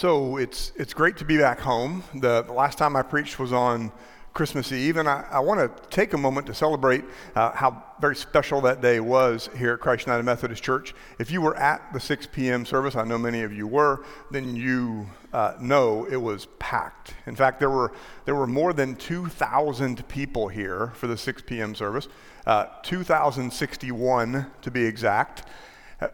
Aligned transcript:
So 0.00 0.38
it's, 0.38 0.72
it's 0.76 0.94
great 0.94 1.18
to 1.18 1.26
be 1.26 1.36
back 1.36 1.60
home. 1.60 2.02
The, 2.14 2.40
the 2.40 2.54
last 2.54 2.78
time 2.78 2.96
I 2.96 3.02
preached 3.02 3.38
was 3.38 3.52
on 3.52 3.92
Christmas 4.32 4.72
Eve, 4.72 4.96
and 4.96 5.06
I, 5.06 5.26
I 5.30 5.40
want 5.40 5.60
to 5.60 5.88
take 5.90 6.14
a 6.14 6.16
moment 6.16 6.46
to 6.46 6.54
celebrate 6.54 7.04
uh, 7.36 7.50
how 7.50 7.84
very 8.00 8.16
special 8.16 8.62
that 8.62 8.80
day 8.80 9.00
was 9.00 9.50
here 9.58 9.74
at 9.74 9.80
Christ 9.80 10.06
United 10.06 10.22
Methodist 10.22 10.62
Church. 10.62 10.94
If 11.18 11.30
you 11.30 11.42
were 11.42 11.54
at 11.54 11.92
the 11.92 12.00
6 12.00 12.28
p.m. 12.32 12.64
service, 12.64 12.96
I 12.96 13.04
know 13.04 13.18
many 13.18 13.42
of 13.42 13.52
you 13.52 13.66
were, 13.66 14.02
then 14.30 14.56
you 14.56 15.06
uh, 15.34 15.52
know 15.60 16.06
it 16.06 16.16
was 16.16 16.46
packed. 16.58 17.12
In 17.26 17.36
fact, 17.36 17.60
there 17.60 17.68
were, 17.68 17.92
there 18.24 18.34
were 18.34 18.46
more 18.46 18.72
than 18.72 18.96
2,000 18.96 20.08
people 20.08 20.48
here 20.48 20.92
for 20.94 21.08
the 21.08 21.18
6 21.18 21.42
p.m. 21.42 21.74
service, 21.74 22.08
uh, 22.46 22.68
2,061 22.84 24.46
to 24.62 24.70
be 24.70 24.82
exact. 24.82 25.44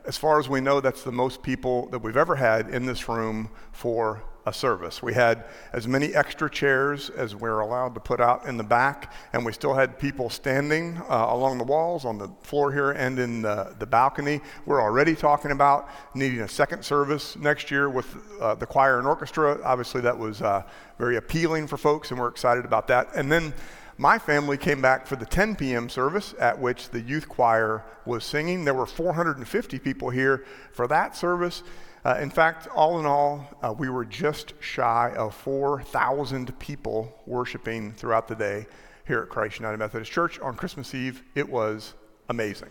As 0.04 0.16
far 0.16 0.40
as 0.40 0.48
we 0.48 0.60
know, 0.60 0.80
that's 0.80 1.04
the 1.04 1.12
most 1.12 1.42
people 1.42 1.88
that 1.90 2.00
we've 2.00 2.16
ever 2.16 2.34
had 2.34 2.68
in 2.68 2.86
this 2.86 3.08
room 3.08 3.50
for 3.72 4.22
a 4.46 4.52
service. 4.52 5.02
We 5.02 5.12
had 5.12 5.44
as 5.72 5.86
many 5.86 6.14
extra 6.14 6.48
chairs 6.48 7.10
as 7.10 7.34
we 7.34 7.48
are 7.48 7.60
allowed 7.60 7.94
to 7.94 8.00
put 8.00 8.20
out 8.20 8.46
in 8.46 8.56
the 8.56 8.64
back, 8.64 9.12
and 9.32 9.44
we 9.44 9.52
still 9.52 9.74
had 9.74 9.98
people 9.98 10.30
standing 10.30 10.96
uh, 11.08 11.26
along 11.30 11.58
the 11.58 11.64
walls, 11.64 12.04
on 12.04 12.16
the 12.16 12.28
floor 12.42 12.72
here, 12.72 12.92
and 12.92 13.18
in 13.18 13.42
the, 13.42 13.74
the, 13.78 13.86
balcony. 13.86 14.40
We're 14.64 14.80
already 14.80 15.16
talking 15.16 15.50
about 15.50 15.88
needing 16.14 16.40
a 16.40 16.48
second 16.48 16.84
service 16.84 17.36
next 17.36 17.70
year 17.70 17.90
with 17.90 18.16
uh, 18.40 18.54
the 18.54 18.66
choir 18.66 18.98
and 18.98 19.06
orchestra. 19.06 19.60
Obviously, 19.64 20.00
that 20.02 20.16
was 20.16 20.42
uh, 20.42 20.62
very 20.98 21.16
appealing 21.16 21.66
for 21.66 21.76
folks, 21.76 22.12
and 22.12 22.20
we're 22.20 22.28
excited 22.28 22.64
about 22.64 22.86
that. 22.88 23.08
And 23.16 23.30
then 23.30 23.52
my 23.98 24.18
family 24.18 24.58
came 24.58 24.82
back 24.82 25.06
for 25.06 25.16
the 25.16 25.24
10 25.24 25.56
p.m. 25.56 25.88
service 25.88 26.34
at 26.38 26.58
which 26.58 26.90
the 26.90 27.00
youth 27.00 27.28
choir 27.28 27.82
was 28.04 28.24
singing. 28.24 28.64
There 28.64 28.74
were 28.74 28.86
450 28.86 29.78
people 29.78 30.10
here 30.10 30.44
for 30.72 30.86
that 30.88 31.16
service. 31.16 31.62
Uh, 32.04 32.18
in 32.20 32.30
fact, 32.30 32.68
all 32.68 33.00
in 33.00 33.06
all, 33.06 33.48
uh, 33.62 33.72
we 33.72 33.88
were 33.88 34.04
just 34.04 34.52
shy 34.60 35.12
of 35.16 35.34
4,000 35.34 36.56
people 36.58 37.12
worshiping 37.26 37.92
throughout 37.92 38.28
the 38.28 38.34
day 38.34 38.66
here 39.06 39.20
at 39.22 39.28
Christ 39.28 39.58
United 39.58 39.78
Methodist 39.78 40.12
Church 40.12 40.38
on 40.40 40.56
Christmas 40.56 40.94
Eve. 40.94 41.22
It 41.34 41.48
was 41.48 41.94
amazing. 42.28 42.70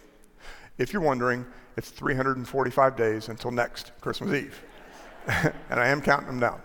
If 0.78 0.94
you're 0.94 1.02
wondering, 1.02 1.46
it's 1.76 1.90
345 1.90 2.96
days 2.96 3.30
until 3.30 3.52
next 3.52 3.92
Christmas 4.00 4.34
Eve. 4.34 4.64
and 5.28 5.80
I 5.80 5.88
am 5.88 6.02
counting 6.02 6.28
them 6.28 6.40
down. 6.40 6.62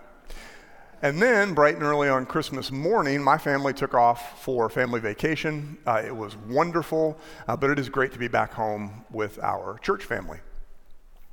And 1.03 1.19
then, 1.19 1.55
bright 1.55 1.73
and 1.73 1.83
early 1.83 2.09
on 2.09 2.27
Christmas 2.27 2.71
morning, 2.71 3.23
my 3.23 3.35
family 3.35 3.73
took 3.73 3.95
off 3.95 4.39
for 4.43 4.69
family 4.69 4.99
vacation. 4.99 5.79
Uh, 5.87 6.03
it 6.05 6.15
was 6.15 6.37
wonderful, 6.47 7.17
uh, 7.47 7.57
but 7.57 7.71
it 7.71 7.79
is 7.79 7.89
great 7.89 8.11
to 8.11 8.19
be 8.19 8.27
back 8.27 8.53
home 8.53 9.03
with 9.09 9.39
our 9.41 9.79
church 9.79 10.03
family. 10.03 10.37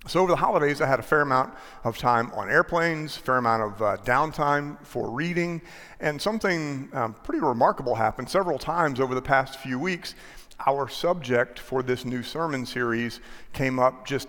So, 0.06 0.20
over 0.20 0.32
the 0.32 0.36
holidays, 0.36 0.80
I 0.80 0.86
had 0.86 1.00
a 1.00 1.02
fair 1.02 1.20
amount 1.20 1.52
of 1.84 1.98
time 1.98 2.32
on 2.32 2.50
airplanes, 2.50 3.14
fair 3.14 3.36
amount 3.36 3.62
of 3.62 3.82
uh, 3.82 3.96
downtime 4.04 4.82
for 4.86 5.10
reading, 5.10 5.60
and 6.00 6.22
something 6.22 6.88
um, 6.94 7.12
pretty 7.22 7.44
remarkable 7.44 7.94
happened 7.94 8.30
several 8.30 8.58
times 8.58 9.00
over 9.00 9.14
the 9.14 9.20
past 9.20 9.58
few 9.58 9.78
weeks. 9.78 10.14
Our 10.66 10.88
subject 10.88 11.58
for 11.58 11.82
this 11.82 12.06
new 12.06 12.22
sermon 12.22 12.64
series 12.64 13.20
came 13.52 13.78
up 13.78 14.06
just 14.06 14.28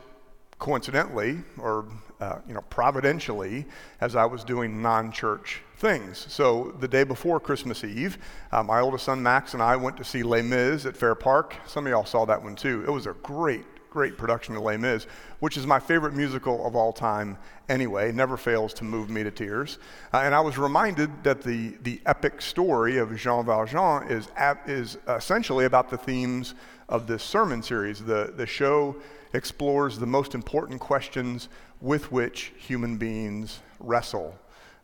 coincidentally, 0.60 1.40
or 1.58 1.86
uh, 2.20 2.40
you 2.48 2.54
know, 2.54 2.62
providentially, 2.70 3.66
as 4.02 4.16
I 4.16 4.26
was 4.26 4.44
doing 4.44 4.82
non-church 4.82 5.62
things. 5.78 6.26
So 6.30 6.76
the 6.80 6.88
day 6.88 7.06
before 7.06 7.40
Christmas 7.40 7.86
Eve, 7.86 8.18
uh, 8.52 8.62
my 8.62 8.82
oldest 8.82 9.06
son 9.06 9.24
Max 9.24 9.54
and 9.54 9.64
I 9.64 9.78
went 9.78 9.96
to 9.98 10.04
see 10.04 10.22
Les 10.22 10.42
Mis 10.42 10.86
at 10.86 10.98
Fair 10.98 11.16
Park. 11.16 11.56
Some 11.66 11.86
of 11.86 11.92
y'all 11.92 12.06
saw 12.06 12.26
that 12.26 12.44
one 12.44 12.56
too. 12.56 12.84
It 12.86 12.92
was 12.92 13.08
a 13.08 13.14
great, 13.24 13.64
great 13.90 14.18
production 14.18 14.58
of 14.58 14.64
Les 14.64 14.76
Mis, 14.76 15.08
which 15.40 15.56
is 15.56 15.66
my 15.66 15.80
favorite 15.80 16.14
musical 16.14 16.68
of 16.68 16.76
all 16.76 16.92
time 16.92 17.38
anyway. 17.70 18.12
Never 18.12 18.36
fails 18.36 18.74
to 18.76 18.84
move 18.84 19.10
me 19.10 19.24
to 19.24 19.32
tears. 19.32 19.80
Uh, 20.14 20.18
and 20.18 20.36
I 20.36 20.42
was 20.42 20.58
reminded 20.58 21.24
that 21.24 21.42
the 21.42 21.78
the 21.84 22.02
epic 22.06 22.42
story 22.42 22.98
of 22.98 23.16
Jean 23.16 23.46
Valjean 23.46 24.10
is 24.10 24.28
is 24.68 24.98
essentially 25.08 25.64
about 25.64 25.90
the 25.90 25.98
themes 25.98 26.56
of 26.90 27.08
this 27.08 27.24
sermon 27.24 27.64
series. 27.64 28.04
The 28.04 28.34
the 28.36 28.46
show 28.46 28.98
explores 29.34 30.00
the 30.00 30.06
most 30.06 30.34
important 30.34 30.80
questions 30.80 31.50
with 31.82 32.12
which 32.12 32.52
human 32.58 32.98
beings 32.98 33.60
wrestle. 33.80 34.38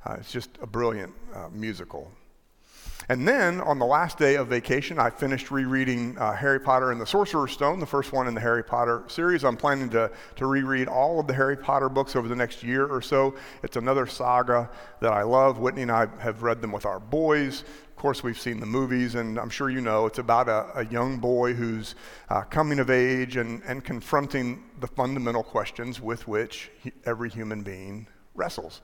Uh, 0.06 0.18
it's 0.20 0.32
just 0.32 0.50
a 0.62 0.68
brilliant 0.68 1.14
uh, 1.34 1.48
musical. 1.52 2.12
And 3.10 3.28
then 3.28 3.62
on 3.62 3.78
the 3.78 3.86
last 3.86 4.18
day 4.18 4.36
of 4.36 4.48
vacation, 4.48 4.98
I 4.98 5.10
finished 5.10 5.52
rereading 5.52 6.18
uh, 6.18 6.34
Harry 6.34 6.60
Potter 6.60 6.92
and 6.92 7.00
the 7.00 7.06
Sorcerer's 7.06 7.52
Stone, 7.52 7.80
the 7.80 7.86
first 7.86 8.12
one 8.12 8.28
in 8.28 8.34
the 8.34 8.42
Harry 8.42 8.64
Potter 8.64 9.04
series. 9.08 9.44
I'm 9.44 9.58
planning 9.58 9.90
to, 9.90 10.10
to 10.38 10.48
reread 10.48 10.88
all 10.88 11.20
of 11.20 11.28
the 11.28 11.34
Harry 11.34 11.56
Potter 11.56 11.88
books 11.88 12.16
over 12.16 12.28
the 12.28 12.36
next 12.36 12.64
year 12.64 12.88
or 12.88 13.02
so. 13.02 13.36
It's 13.62 13.76
another 13.76 14.08
saga 14.08 14.70
that 15.02 15.14
I 15.14 15.22
love. 15.22 15.60
Whitney 15.60 15.84
and 15.84 15.92
I 15.92 16.08
have 16.20 16.42
read 16.42 16.62
them 16.62 16.72
with 16.72 16.86
our 16.86 17.00
boys. 17.00 17.62
Of 17.62 17.96
course, 17.96 18.24
we've 18.24 18.40
seen 18.40 18.60
the 18.60 18.66
movies, 18.66 19.16
and 19.16 19.38
I'm 19.40 19.50
sure 19.50 19.70
you 19.70 19.82
know 19.82 20.06
it's 20.06 20.20
about 20.20 20.50
a, 20.50 20.80
a 20.80 20.86
young 20.86 21.20
boy 21.20 21.54
who's 21.54 21.96
uh, 22.30 22.42
coming 22.42 22.80
of 22.80 22.90
age 22.90 23.38
and, 23.38 23.62
and 23.66 23.84
confronting 23.84 24.64
the 24.80 24.88
fundamental 24.88 25.44
questions 25.44 26.02
with 26.02 26.28
which 26.28 26.72
he, 26.82 26.92
every 27.06 27.30
human 27.30 27.62
being 27.62 28.08
wrestles. 28.34 28.82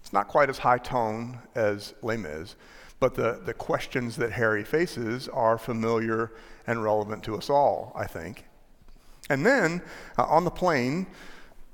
It's 0.00 0.12
not 0.12 0.28
quite 0.28 0.48
as 0.48 0.58
high 0.58 0.78
tone 0.78 1.38
as 1.54 1.94
Les 2.02 2.16
Mis, 2.16 2.56
but 3.00 3.14
the, 3.14 3.40
the 3.44 3.54
questions 3.54 4.16
that 4.16 4.32
Harry 4.32 4.64
faces 4.64 5.28
are 5.28 5.58
familiar 5.58 6.32
and 6.66 6.82
relevant 6.82 7.22
to 7.24 7.36
us 7.36 7.50
all, 7.50 7.92
I 7.94 8.06
think. 8.06 8.44
And 9.30 9.44
then 9.44 9.82
uh, 10.18 10.24
on 10.24 10.44
the 10.44 10.50
plane, 10.50 11.06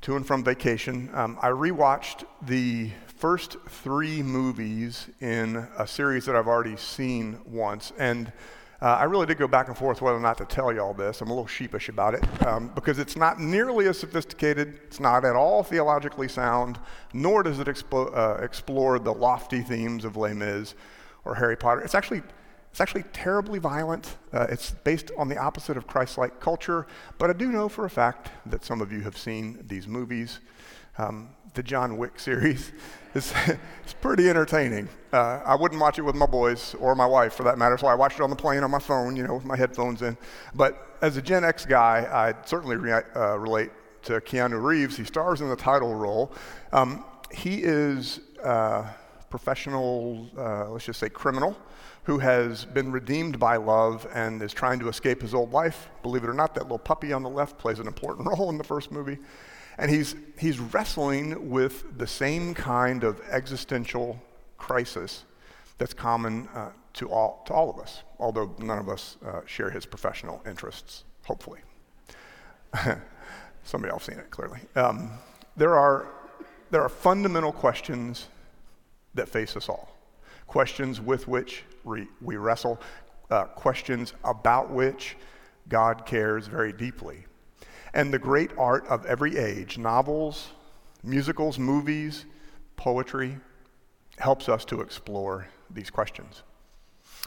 to 0.03 0.17
and 0.17 0.27
from 0.27 0.43
vacation, 0.43 1.11
um, 1.13 1.39
I 1.43 1.49
rewatched 1.49 2.25
the 2.43 2.91
first 3.07 3.59
three 3.69 4.23
movies 4.23 5.09
in 5.21 5.69
a 5.77 5.87
series 5.87 6.25
that 6.25 6.35
I've 6.35 6.49
already 6.49 6.77
seen 6.77 7.39
once. 7.45 7.93
And 7.99 8.33
uh, 8.81 8.87
I 8.87 9.05
really 9.05 9.27
did 9.27 9.37
go 9.37 9.47
back 9.47 9.69
and 9.69 9.77
forth 9.77 10.01
whether 10.01 10.17
or 10.17 10.21
not 10.21 10.39
to 10.39 10.47
tell 10.47 10.73
you 10.73 10.81
all 10.81 10.95
this. 10.95 11.21
I'm 11.21 11.29
a 11.29 11.35
little 11.35 11.47
sheepish 11.47 11.91
about 11.91 12.15
it 12.15 12.47
um, 12.47 12.69
because 12.75 12.99
it's 12.99 13.15
not 13.15 13.39
nearly 13.39 13.89
as 13.89 13.99
sophisticated. 13.99 14.81
It's 14.87 15.01
not 15.01 15.27
at 15.27 15.37
all 15.37 15.63
theologically 15.63 16.29
sound, 16.29 16.79
nor 17.13 17.43
does 17.43 17.59
it 17.59 17.67
expo- 17.67 18.17
uh, 18.17 18.43
explore 18.43 18.99
the 18.99 19.13
lofty 19.13 19.61
themes 19.61 20.07
of 20.07 20.17
Les 20.17 20.33
Mis 20.33 20.75
or 21.25 21.35
Harry 21.35 21.57
Potter. 21.57 21.81
It's 21.81 21.95
actually 21.95 22.23
it's 22.71 22.81
actually 22.81 23.03
terribly 23.13 23.59
violent. 23.59 24.17
Uh, 24.33 24.47
it's 24.49 24.71
based 24.71 25.11
on 25.19 25.29
the 25.29 25.37
opposite 25.37 25.77
of 25.77 25.87
Christ 25.89 26.19
like 26.19 26.39
culture, 26.41 26.87
but 27.19 27.29
I 27.29 27.33
do 27.33 27.51
know 27.51 27.69
for 27.69 27.85
a 27.85 27.91
fact 27.91 28.31
that 28.47 28.65
some 28.65 28.81
of 28.81 28.93
you 28.93 29.01
have 29.01 29.17
seen 29.17 29.65
these 29.67 29.89
movies. 29.89 30.39
Um, 30.99 31.31
the 31.55 31.63
John 31.65 31.97
Wick 31.97 32.21
series 32.21 32.73
is 33.15 33.33
it's 33.83 33.93
pretty 33.95 34.31
entertaining. 34.31 34.89
Uh, 35.13 35.41
I 35.45 35.57
wouldn't 35.57 35.81
watch 35.81 35.99
it 35.99 36.03
with 36.03 36.15
my 36.15 36.27
boys 36.27 36.75
or 36.79 36.95
my 36.95 37.07
wife 37.07 37.35
for 37.35 37.43
that 37.43 37.59
matter, 37.59 37.77
so 37.77 37.89
I 37.89 37.95
watched 37.95 38.21
it 38.21 38.23
on 38.23 38.31
the 38.31 38.37
plane 38.37 38.63
on 38.63 38.71
my 38.71 38.79
phone, 38.79 39.17
you 39.17 39.27
know, 39.27 39.35
with 39.35 39.45
my 39.45 39.57
headphones 39.57 40.03
in. 40.03 40.17
But 40.55 40.97
as 41.03 41.17
a 41.17 41.23
Gen 41.23 41.45
X 41.45 41.67
guy, 41.67 42.07
I 42.11 42.47
certainly 42.47 42.77
re- 42.77 43.03
uh, 43.17 43.37
relate 43.39 43.71
to 44.03 44.21
Keanu 44.21 44.63
Reeves. 44.63 44.97
He 44.97 45.05
stars 45.05 45.41
in 45.41 45.49
the 45.49 45.57
title 45.57 45.95
role. 45.95 46.33
Um, 46.73 47.05
he 47.33 47.63
is 47.63 48.21
a 48.43 48.87
professional, 49.31 50.29
uh, 50.37 50.69
let's 50.71 50.85
just 50.85 51.01
say 51.01 51.09
criminal, 51.09 51.57
who 52.05 52.19
has 52.19 52.65
been 52.65 52.91
redeemed 52.91 53.39
by 53.39 53.57
love 53.57 54.07
and 54.13 54.43
is 54.43 54.53
trying 54.53 54.81
to 54.81 54.89
escape 54.89 55.23
his 55.23 55.33
old 55.33 55.53
life. 55.53 55.89
Believe 56.03 56.25
it 56.25 56.29
or 56.29 56.35
not, 56.35 56.55
that 56.55 56.65
little 56.65 56.79
puppy 56.79 57.13
on 57.13 57.23
the 57.23 57.31
left 57.31 57.57
plays 57.57 57.79
an 57.79 57.87
important 57.87 58.27
role 58.39 58.51
in 58.51 58.59
the 58.59 58.65
first 58.65 58.91
movie. 58.91 59.19
And 59.79 59.91
he's, 59.91 60.15
he's 60.39 60.59
wrestling 60.59 61.49
with 61.49 61.97
the 61.97 62.07
same 62.07 62.53
kind 62.53 63.05
of 63.05 63.21
existential 63.31 64.21
crisis 64.59 65.25
that's 65.79 65.95
common 65.95 66.49
uh, 66.49 66.71
to, 66.95 67.09
all, 67.11 67.43
to 67.47 67.55
all 67.55 67.71
of 67.71 67.79
us, 67.79 68.03
although 68.19 68.55
none 68.59 68.79
of 68.79 68.89
us 68.89 69.17
uh, 69.25 69.41
share 69.47 69.71
his 69.71 69.87
professional 69.87 70.43
interests, 70.47 71.05
hopefully. 71.25 71.61
Somebody 73.65 73.93
else 73.93 74.05
seen 74.05 74.19
it, 74.19 74.31
clearly. 74.31 74.59
Um, 74.75 75.11
there, 75.57 75.77
are, 75.77 76.09
there 76.71 76.83
are 76.83 76.89
fundamental 76.89 77.53
questions 77.53 78.29
that 79.15 79.29
face 79.29 79.57
us 79.57 79.69
all, 79.69 79.97
questions 80.47 81.01
with 81.01 81.29
which 81.29 81.65
we, 81.85 82.07
wrestle, 82.37 82.81
uh, 83.31 83.45
questions 83.45 84.15
about 84.25 84.71
which 84.71 85.17
God 85.69 86.05
cares 86.07 86.47
very 86.47 86.73
deeply 86.73 87.25
and 87.95 88.13
the 88.13 88.19
great 88.19 88.51
art 88.57 88.87
of 88.87 89.05
every 89.07 89.37
age 89.37 89.79
novels, 89.79 90.51
musicals, 91.03 91.59
movies, 91.59 92.25
poetry 92.77 93.37
helps 94.19 94.49
us 94.49 94.65
to 94.67 94.81
explore 94.81 95.49
these 95.71 95.91
questions. 95.91 96.43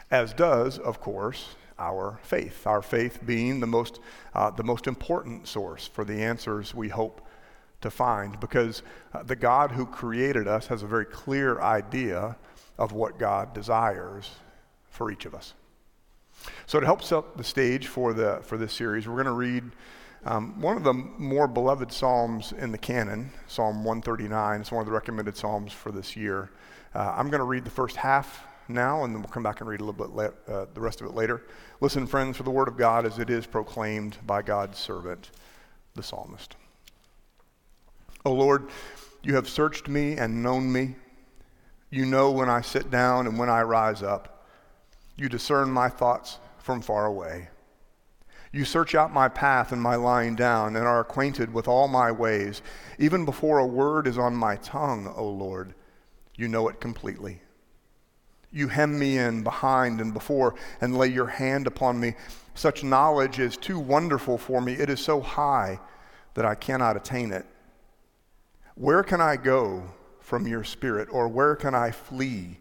As 0.10 0.34
does, 0.34 0.78
of 0.80 1.00
course, 1.00 1.56
our 1.80 2.20
faith, 2.24 2.66
our 2.68 2.82
faith 2.82 3.20
being 3.26 3.60
the 3.60 3.68
most, 3.68 4.00
uh, 4.34 4.52
the 4.52 4.64
most 4.64 4.88
important 4.88 5.48
source 5.48 5.88
for 5.88 6.06
the 6.06 6.22
answers 6.22 6.74
we 6.74 6.90
hope 6.90 7.23
to 7.84 7.92
find, 7.92 8.40
because 8.40 8.82
uh, 9.14 9.24
the 9.24 9.36
God 9.36 9.72
who 9.72 9.86
created 9.86 10.48
us 10.48 10.68
has 10.68 10.84
a 10.84 10.88
very 10.88 11.06
clear 11.06 11.62
idea 11.62 12.36
of 12.78 12.92
what 12.92 13.20
God 13.20 13.54
desires 13.54 14.32
for 14.90 15.12
each 15.12 15.26
of 15.26 15.36
us. 15.36 15.54
So, 16.66 16.80
to 16.80 16.86
help 16.86 17.04
set 17.04 17.38
the 17.38 17.44
stage 17.44 17.88
for, 17.88 18.14
the, 18.14 18.42
for 18.44 18.58
this 18.58 18.74
series, 18.74 19.08
we're 19.08 19.24
going 19.24 19.26
to 19.26 19.32
read 19.32 19.64
Um, 20.26 20.62
one 20.62 20.78
of 20.78 20.84
the 20.84 20.94
more 20.94 21.48
beloved 21.50 21.92
Psalms 21.92 22.54
in 22.54 22.72
the 22.72 22.78
canon, 22.78 23.30
Psalm 23.48 23.84
139, 23.84 24.62
is 24.62 24.72
one 24.72 24.80
of 24.80 24.86
the 24.86 24.94
recommended 24.94 25.36
Psalms 25.36 25.74
for 25.74 25.92
this 25.92 26.16
year. 26.16 26.50
Uh, 26.96 27.14
I'm 27.18 27.30
going 27.30 27.40
to 27.40 27.46
read 27.46 27.66
the 27.66 27.72
first 27.72 27.98
half 27.98 28.46
now, 28.70 29.04
and 29.04 29.14
then 29.14 29.22
we'll 29.22 29.32
come 29.32 29.44
back 29.44 29.60
and 29.60 29.70
read 29.70 29.82
a 29.82 29.84
little 29.84 30.08
bit 30.08 30.16
la- 30.16 30.54
uh, 30.54 30.66
the 30.74 30.80
rest 30.80 31.02
of 31.02 31.08
it 31.08 31.14
later. 31.14 31.44
Listen, 31.82 32.08
friends, 32.08 32.38
for 32.38 32.44
the 32.44 32.52
word 32.52 32.70
of 32.70 32.78
God 32.78 33.06
as 33.06 33.20
it 33.20 33.30
is 33.30 33.46
proclaimed 33.46 34.18
by 34.26 34.42
God's 34.42 34.78
servant, 34.80 35.30
the 35.96 36.04
psalmist. 36.04 36.56
O 38.26 38.32
Lord, 38.32 38.70
you 39.22 39.36
have 39.36 39.50
searched 39.50 39.88
me 39.88 40.18
and 40.18 40.42
known 40.42 40.72
me. 40.72 40.96
You 41.90 42.06
know 42.06 42.32
when 42.32 42.50
I 42.50 42.62
sit 42.62 42.90
down 42.90 43.28
and 43.28 43.38
when 43.38 43.50
I 43.50 43.62
rise 43.62 44.02
up. 44.02 44.48
You 45.16 45.30
discern 45.30 45.70
my 45.70 45.90
thoughts 45.90 46.40
from 46.58 46.82
far 46.82 47.06
away. 47.06 47.50
You 48.52 48.66
search 48.66 48.96
out 48.96 49.12
my 49.12 49.30
path 49.30 49.72
and 49.72 49.82
my 49.82 49.96
lying 49.96 50.36
down 50.36 50.76
and 50.76 50.86
are 50.86 51.00
acquainted 51.00 51.54
with 51.54 51.68
all 51.68 51.88
my 51.88 52.12
ways. 52.12 52.62
Even 53.00 53.26
before 53.26 53.60
a 53.60 53.66
word 53.66 54.08
is 54.08 54.18
on 54.18 54.36
my 54.36 54.56
tongue, 54.58 55.12
O 55.16 55.28
Lord, 55.28 55.74
you 56.36 56.48
know 56.48 56.68
it 56.68 56.80
completely. 56.80 57.42
You 58.52 58.68
hem 58.68 58.98
me 58.98 59.18
in 59.18 59.44
behind 59.44 60.00
and 60.00 60.14
before 60.14 60.56
and 60.80 60.98
lay 60.98 61.08
your 61.08 61.28
hand 61.28 61.66
upon 61.66 62.00
me. 62.00 62.14
Such 62.54 62.84
knowledge 62.84 63.40
is 63.40 63.58
too 63.58 63.80
wonderful 63.80 64.38
for 64.38 64.62
me. 64.62 64.74
It 64.74 64.90
is 64.90 65.00
so 65.00 65.20
high 65.20 65.80
that 66.36 66.46
I 66.46 66.54
cannot 66.54 66.96
attain 66.96 67.32
it. 67.32 67.46
Where 68.76 69.04
can 69.04 69.22
I 69.22 69.36
go 69.36 69.84
from 70.20 70.48
your 70.48 70.64
spirit, 70.64 71.10
or 71.12 71.28
where 71.28 71.56
can 71.56 71.76
I 71.76 71.92
flee 71.92 72.60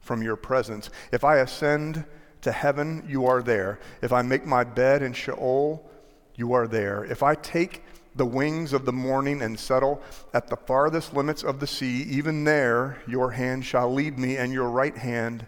from 0.00 0.22
your 0.22 0.36
presence? 0.36 0.90
If 1.12 1.24
I 1.24 1.38
ascend 1.38 2.04
to 2.42 2.52
heaven, 2.52 3.04
you 3.08 3.26
are 3.26 3.42
there. 3.42 3.78
If 4.02 4.12
I 4.12 4.22
make 4.22 4.44
my 4.44 4.64
bed 4.64 5.02
in 5.02 5.12
Sheol, 5.12 5.88
you 6.34 6.52
are 6.52 6.66
there. 6.66 7.04
If 7.04 7.22
I 7.22 7.34
take 7.36 7.82
the 8.14 8.26
wings 8.26 8.72
of 8.72 8.84
the 8.84 8.92
morning 8.92 9.42
and 9.42 9.58
settle 9.58 10.02
at 10.34 10.48
the 10.48 10.56
farthest 10.56 11.14
limits 11.14 11.42
of 11.42 11.60
the 11.60 11.66
sea, 11.66 12.02
even 12.02 12.44
there 12.44 13.02
your 13.06 13.30
hand 13.30 13.64
shall 13.64 13.92
lead 13.92 14.18
me, 14.18 14.36
and 14.36 14.52
your 14.52 14.68
right 14.68 14.96
hand 14.96 15.46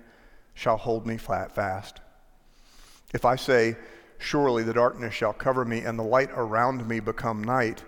shall 0.54 0.76
hold 0.76 1.06
me 1.06 1.16
flat 1.16 1.54
fast. 1.54 2.00
If 3.12 3.24
I 3.24 3.36
say, 3.36 3.76
Surely 4.18 4.64
the 4.64 4.72
darkness 4.72 5.14
shall 5.14 5.32
cover 5.32 5.64
me, 5.64 5.80
and 5.80 5.98
the 5.98 6.02
light 6.02 6.30
around 6.34 6.86
me 6.88 6.98
become 6.98 7.42
night, 7.42 7.84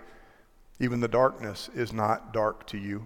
even 0.81 0.99
the 0.99 1.07
darkness 1.07 1.69
is 1.75 1.93
not 1.93 2.33
dark 2.33 2.65
to 2.65 2.77
you. 2.77 3.05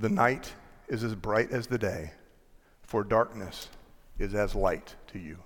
The 0.00 0.08
night 0.08 0.54
is 0.88 1.04
as 1.04 1.14
bright 1.14 1.50
as 1.50 1.66
the 1.66 1.76
day, 1.76 2.12
for 2.82 3.04
darkness 3.04 3.68
is 4.18 4.34
as 4.34 4.54
light 4.54 4.94
to 5.08 5.18
you. 5.18 5.36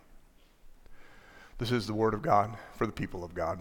This 1.59 1.73
is 1.73 1.89
the 1.89 1.93
word 1.93 2.15
of 2.15 2.23
God 2.23 2.57
for 2.77 2.87
the 2.87 2.93
people 2.93 3.25
of 3.25 3.35
God. 3.35 3.59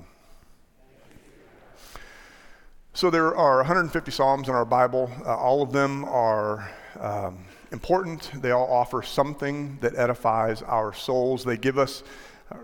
So 2.94 3.10
there 3.10 3.36
are 3.36 3.58
150 3.58 4.12
Psalms 4.12 4.50
in 4.50 4.54
our 4.54 4.66
Bible. 4.66 5.12
Uh, 5.26 5.36
all 5.36 5.64
of 5.64 5.72
them 5.72 6.06
are 6.06 6.70
um, 7.00 7.44
important. 7.72 8.30
They 8.36 8.52
all 8.52 8.72
offer 8.72 9.02
something 9.02 9.80
that 9.82 9.96
edifies 9.96 10.62
our 10.62 10.94
souls. 10.94 11.44
They 11.44 11.58
give 11.58 11.80
us 11.80 12.04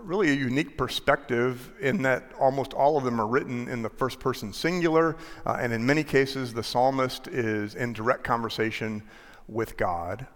really 0.02 0.30
a 0.30 0.34
unique 0.34 0.76
perspective 0.76 1.72
in 1.80 2.02
that 2.02 2.32
almost 2.38 2.72
all 2.72 2.96
of 2.96 3.04
them 3.04 3.20
are 3.20 3.26
written 3.26 3.68
in 3.68 3.82
the 3.82 3.90
first 3.90 4.20
person 4.20 4.52
singular, 4.52 5.16
uh, 5.44 5.58
and 5.60 5.72
in 5.72 5.84
many 5.84 6.04
cases, 6.04 6.54
the 6.54 6.62
psalmist 6.62 7.28
is 7.28 7.74
in 7.74 7.92
direct 7.92 8.22
conversation 8.22 9.02
with 9.48 9.76
God. 9.76 10.26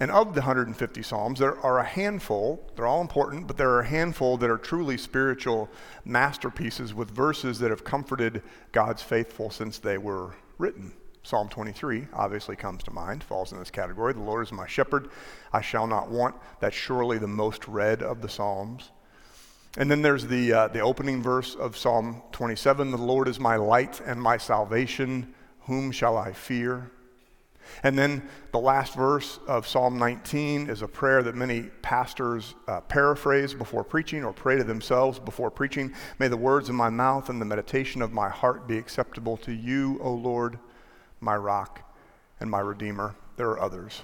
And 0.00 0.10
of 0.10 0.34
the 0.34 0.40
150 0.40 1.02
Psalms, 1.02 1.38
there 1.38 1.58
are 1.60 1.78
a 1.78 1.84
handful, 1.84 2.68
they're 2.74 2.86
all 2.86 3.02
important, 3.02 3.46
but 3.46 3.56
there 3.56 3.70
are 3.70 3.80
a 3.80 3.86
handful 3.86 4.36
that 4.38 4.50
are 4.50 4.58
truly 4.58 4.96
spiritual 4.96 5.68
masterpieces 6.04 6.94
with 6.94 7.10
verses 7.10 7.58
that 7.60 7.70
have 7.70 7.84
comforted 7.84 8.42
God's 8.72 9.02
faithful 9.02 9.50
since 9.50 9.78
they 9.78 9.98
were 9.98 10.34
written. 10.58 10.92
Psalm 11.24 11.48
23 11.48 12.08
obviously 12.12 12.56
comes 12.56 12.82
to 12.82 12.90
mind, 12.90 13.22
falls 13.22 13.52
in 13.52 13.58
this 13.58 13.70
category. 13.70 14.12
The 14.12 14.20
Lord 14.20 14.44
is 14.44 14.52
my 14.52 14.66
shepherd, 14.66 15.08
I 15.52 15.60
shall 15.60 15.86
not 15.86 16.10
want. 16.10 16.34
That's 16.60 16.76
surely 16.76 17.18
the 17.18 17.28
most 17.28 17.68
read 17.68 18.02
of 18.02 18.20
the 18.22 18.28
Psalms. 18.28 18.90
And 19.78 19.90
then 19.90 20.02
there's 20.02 20.26
the, 20.26 20.52
uh, 20.52 20.68
the 20.68 20.80
opening 20.80 21.22
verse 21.22 21.54
of 21.54 21.76
Psalm 21.76 22.22
27 22.32 22.90
The 22.90 22.98
Lord 22.98 23.28
is 23.28 23.40
my 23.40 23.56
light 23.56 24.00
and 24.04 24.20
my 24.20 24.36
salvation. 24.36 25.34
Whom 25.66 25.92
shall 25.92 26.18
I 26.18 26.32
fear? 26.32 26.90
And 27.82 27.98
then 27.98 28.28
the 28.50 28.58
last 28.58 28.94
verse 28.94 29.38
of 29.46 29.66
Psalm 29.66 29.98
19 29.98 30.68
is 30.68 30.82
a 30.82 30.88
prayer 30.88 31.22
that 31.22 31.34
many 31.34 31.62
pastors 31.80 32.54
uh, 32.66 32.80
paraphrase 32.82 33.54
before 33.54 33.84
preaching 33.84 34.24
or 34.24 34.32
pray 34.32 34.56
to 34.56 34.64
themselves 34.64 35.18
before 35.18 35.50
preaching. 35.50 35.94
May 36.18 36.28
the 36.28 36.36
words 36.36 36.68
of 36.68 36.74
my 36.74 36.90
mouth 36.90 37.30
and 37.30 37.40
the 37.40 37.46
meditation 37.46 38.02
of 38.02 38.12
my 38.12 38.28
heart 38.28 38.66
be 38.66 38.76
acceptable 38.76 39.36
to 39.38 39.52
you, 39.52 39.98
O 40.02 40.12
Lord, 40.12 40.58
my 41.22 41.36
rock 41.36 41.80
and 42.40 42.50
my 42.50 42.60
redeemer. 42.60 43.14
There 43.36 43.48
are 43.50 43.60
others. 43.60 44.02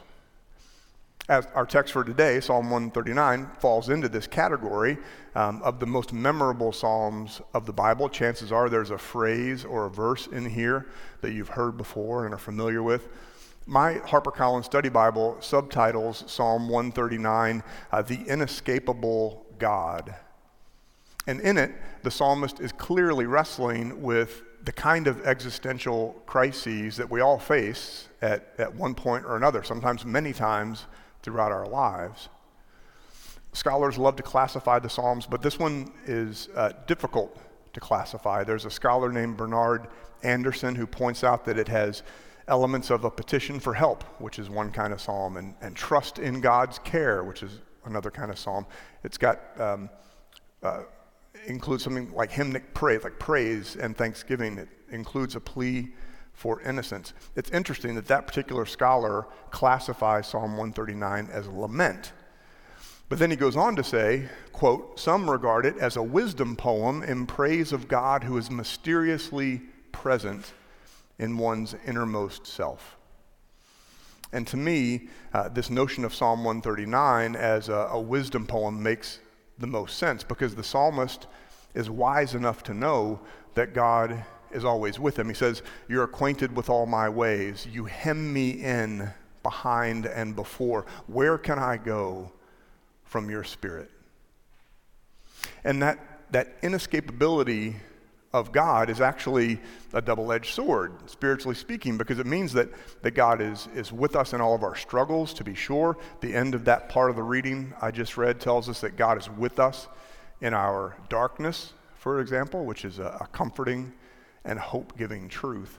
As 1.29 1.47
our 1.55 1.67
text 1.67 1.93
for 1.93 2.05
today, 2.05 2.41
Psalm 2.41 2.71
139, 2.71 3.51
falls 3.59 3.91
into 3.91 4.09
this 4.09 4.27
category 4.27 4.97
um, 5.35 5.61
of 5.63 5.79
the 5.79 5.87
most 5.87 6.15
memorable 6.15 6.73
Psalms 6.73 7.43
of 7.53 7.67
the 7.67 7.73
Bible. 7.73 8.09
Chances 8.09 8.51
are 8.51 8.71
there's 8.71 8.91
a 8.91 8.97
phrase 8.97 9.63
or 9.63 9.85
a 9.85 9.91
verse 9.91 10.27
in 10.29 10.49
here 10.49 10.87
that 11.21 11.33
you've 11.33 11.51
heard 11.51 11.77
before 11.77 12.25
and 12.25 12.33
are 12.33 12.39
familiar 12.39 12.83
with. 12.83 13.09
My 13.67 13.97
HarperCollins 13.97 14.65
Study 14.65 14.89
Bible 14.89 15.37
subtitles 15.41 16.25
Psalm 16.27 16.71
139, 16.71 17.63
uh, 17.93 18.01
The 18.01 18.23
Inescapable 18.27 19.45
God. 19.59 20.15
And 21.27 21.43
in 21.43 21.59
it, 21.59 21.73
the 22.03 22.11
psalmist 22.11 22.59
is 22.59 22.73
clearly 22.73 23.27
wrestling 23.27 24.01
with 24.01 24.45
the 24.65 24.73
kind 24.73 25.07
of 25.07 25.25
existential 25.27 26.21
crises 26.27 26.97
that 26.97 27.11
we 27.11 27.21
all 27.21 27.39
face 27.39 28.09
at, 28.21 28.53
at 28.59 28.75
one 28.75 28.95
point 28.95 29.25
or 29.25 29.37
another, 29.37 29.63
sometimes 29.63 30.05
many 30.05 30.33
times 30.33 30.87
throughout 31.23 31.53
our 31.53 31.67
lives. 31.67 32.29
Scholars 33.53 33.99
love 33.99 34.17
to 34.17 34.23
classify 34.23 34.79
the 34.79 34.89
Psalms, 34.89 35.27
but 35.27 35.43
this 35.43 35.59
one 35.59 35.93
is 36.07 36.49
uh, 36.55 36.73
difficult 36.87 37.37
to 37.73 37.81
classify. 37.81 38.45
There's 38.45 38.65
a 38.65 38.71
scholar 38.71 39.11
named 39.11 39.37
Bernhard 39.37 39.89
Anderson 40.23 40.75
who 40.75 40.87
points 40.87 41.25
out 41.25 41.45
that 41.47 41.59
it 41.59 41.69
has 41.69 42.03
elements 42.49 42.91
of 42.91 43.05
a 43.05 43.11
petition 43.11 43.61
for 43.61 43.75
help, 43.75 44.05
which 44.21 44.39
is 44.39 44.51
one 44.51 44.71
kind 44.71 44.93
of 44.93 45.01
psalm, 45.01 45.37
and, 45.37 45.55
and 45.61 45.77
trust 45.77 46.19
in 46.19 46.41
God's 46.41 46.79
care, 46.81 47.25
which 47.25 47.43
is 47.43 47.61
another 47.85 48.11
kind 48.11 48.31
of 48.31 48.39
psalm. 48.39 48.67
It's 49.05 49.19
got 49.19 49.41
um, 49.61 49.91
uh, 50.63 50.83
includes 51.49 51.83
something 51.83 52.13
like 52.15 52.31
hymnic 52.31 52.63
praise, 52.75 53.03
like 53.03 53.19
praise 53.19 53.77
and 53.77 53.97
thanksgiving. 53.97 54.59
It 54.59 54.69
includes 54.91 55.35
a 55.35 55.41
plea 55.41 55.89
for 56.33 56.61
innocence. 56.63 57.15
It's 57.35 57.51
interesting 57.51 57.95
that 57.97 58.07
that 58.07 58.27
particular 58.27 58.65
scholar 58.65 59.27
classifies 59.51 60.29
Psalm 60.29 60.53
139 60.53 61.29
as 61.33 61.49
lament. 61.49 62.13
But 63.09 63.19
then 63.19 63.31
he 63.31 63.37
goes 63.37 63.57
on 63.57 63.75
to 63.77 63.83
say, 63.83 64.29
quote, 64.53 65.01
some 65.01 65.29
regard 65.29 65.65
it 65.65 65.79
as 65.79 65.97
a 65.97 66.03
wisdom 66.03 66.55
poem 66.55 67.03
in 67.03 67.27
praise 67.27 67.73
of 67.73 67.89
God 67.89 68.23
who 68.23 68.37
is 68.37 68.51
mysteriously 68.51 69.63
present 69.91 70.53
in 71.19 71.39
one's 71.39 71.75
innermost 71.87 72.47
self. 72.47 72.97
And 74.33 74.47
to 74.49 74.59
me, 74.59 75.09
uh, 75.33 75.49
this 75.49 75.71
notion 75.71 76.05
of 76.05 76.15
Psalm 76.15 76.45
139 76.45 77.35
as 77.35 77.71
a, 77.71 77.89
a 77.91 78.01
wisdom 78.01 78.47
poem 78.47 78.83
makes 78.83 79.21
the 79.59 79.67
most 79.67 79.99
sense 79.99 80.23
because 80.23 80.55
the 80.55 80.63
psalmist 80.63 81.27
is 81.75 81.91
wise 81.91 82.35
enough 82.35 82.63
to 82.65 82.75
know 82.75 83.21
that 83.55 83.75
God 83.75 84.25
is 84.51 84.65
always 84.65 84.99
with 84.99 85.19
him. 85.19 85.29
He 85.29 85.35
says, 85.35 85.63
You're 85.89 86.05
acquainted 86.05 86.55
with 86.57 86.71
all 86.71 86.87
my 86.87 87.09
ways. 87.09 87.67
You 87.71 87.85
hem 87.85 88.33
me 88.33 88.51
in 88.51 89.11
behind 89.43 90.07
and 90.07 90.35
before. 90.35 90.87
Where 91.07 91.39
can 91.39 91.59
I 91.59 91.77
go 91.77 92.33
from 93.05 93.31
your 93.31 93.45
spirit? 93.45 93.91
And 95.65 95.83
that, 95.83 95.99
that 96.33 96.61
inescapability 96.63 97.75
of 98.33 98.53
God 98.53 98.91
is 98.91 99.01
actually 99.01 99.59
a 99.95 100.03
double 100.03 100.33
edged 100.33 100.55
sword, 100.55 100.93
spiritually 101.09 101.55
speaking, 101.55 101.97
because 101.97 102.19
it 102.19 102.27
means 102.27 102.53
that, 102.53 102.69
that 103.03 103.13
God 103.13 103.41
is, 103.41 103.69
is 103.75 103.91
with 103.91 104.17
us 104.17 104.35
in 104.35 104.41
all 104.41 104.55
of 104.55 104.63
our 104.63 104.77
struggles, 104.77 105.33
to 105.35 105.45
be 105.45 105.55
sure. 105.55 105.97
The 106.21 106.35
end 106.35 106.55
of 106.55 106.67
that 106.67 106.89
part 106.91 107.11
of 107.11 107.17
the 107.17 107.23
reading 107.23 107.73
I 107.81 107.91
just 107.91 108.17
read 108.17 108.39
tells 108.41 108.69
us 108.69 108.81
that 108.83 108.97
God 108.97 109.19
is 109.19 109.31
with 109.31 109.59
us 109.59 109.89
in 110.41 110.55
our 110.55 110.97
darkness, 111.09 111.73
for 111.97 112.21
example, 112.21 112.65
which 112.65 112.85
is 112.85 112.99
a, 112.99 113.19
a 113.21 113.29
comforting 113.33 113.93
and 114.45 114.59
hope 114.59 114.97
giving 114.97 115.29
truth. 115.29 115.79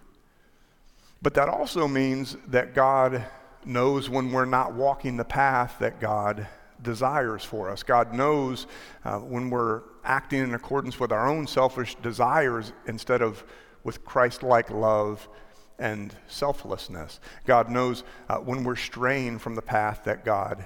But 1.22 1.34
that 1.34 1.50
also 1.50 1.88
means 1.88 2.38
that 2.48 2.74
God 2.74 3.26
knows 3.66 4.10
when 4.10 4.32
we're 4.32 4.46
not 4.46 4.74
walking 4.74 5.18
the 5.18 5.26
path 5.26 5.78
that 5.80 6.00
God 6.00 6.48
desires 6.82 7.44
for 7.44 7.70
us. 7.70 7.84
God 7.84 8.14
knows 8.14 8.68
uh, 9.04 9.18
when 9.20 9.50
we're 9.50 9.82
acting 10.04 10.42
in 10.42 10.54
accordance 10.54 11.00
with 11.00 11.12
our 11.12 11.28
own 11.28 11.46
selfish 11.46 11.96
desires 11.96 12.72
instead 12.88 13.22
of 13.22 13.44
with 13.84 14.06
Christ 14.06 14.44
like 14.44 14.70
love 14.70 15.28
and 15.78 16.14
selflessness. 16.28 17.20
God 17.46 17.70
knows 17.70 18.04
uh, 18.30 18.38
when 18.38 18.64
we're 18.64 18.76
straying 18.76 19.40
from 19.40 19.56
the 19.56 19.62
path 19.62 20.04
that 20.06 20.26
God 20.26 20.64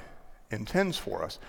intends 0.52 0.98
for 0.98 1.24
us. 1.24 1.40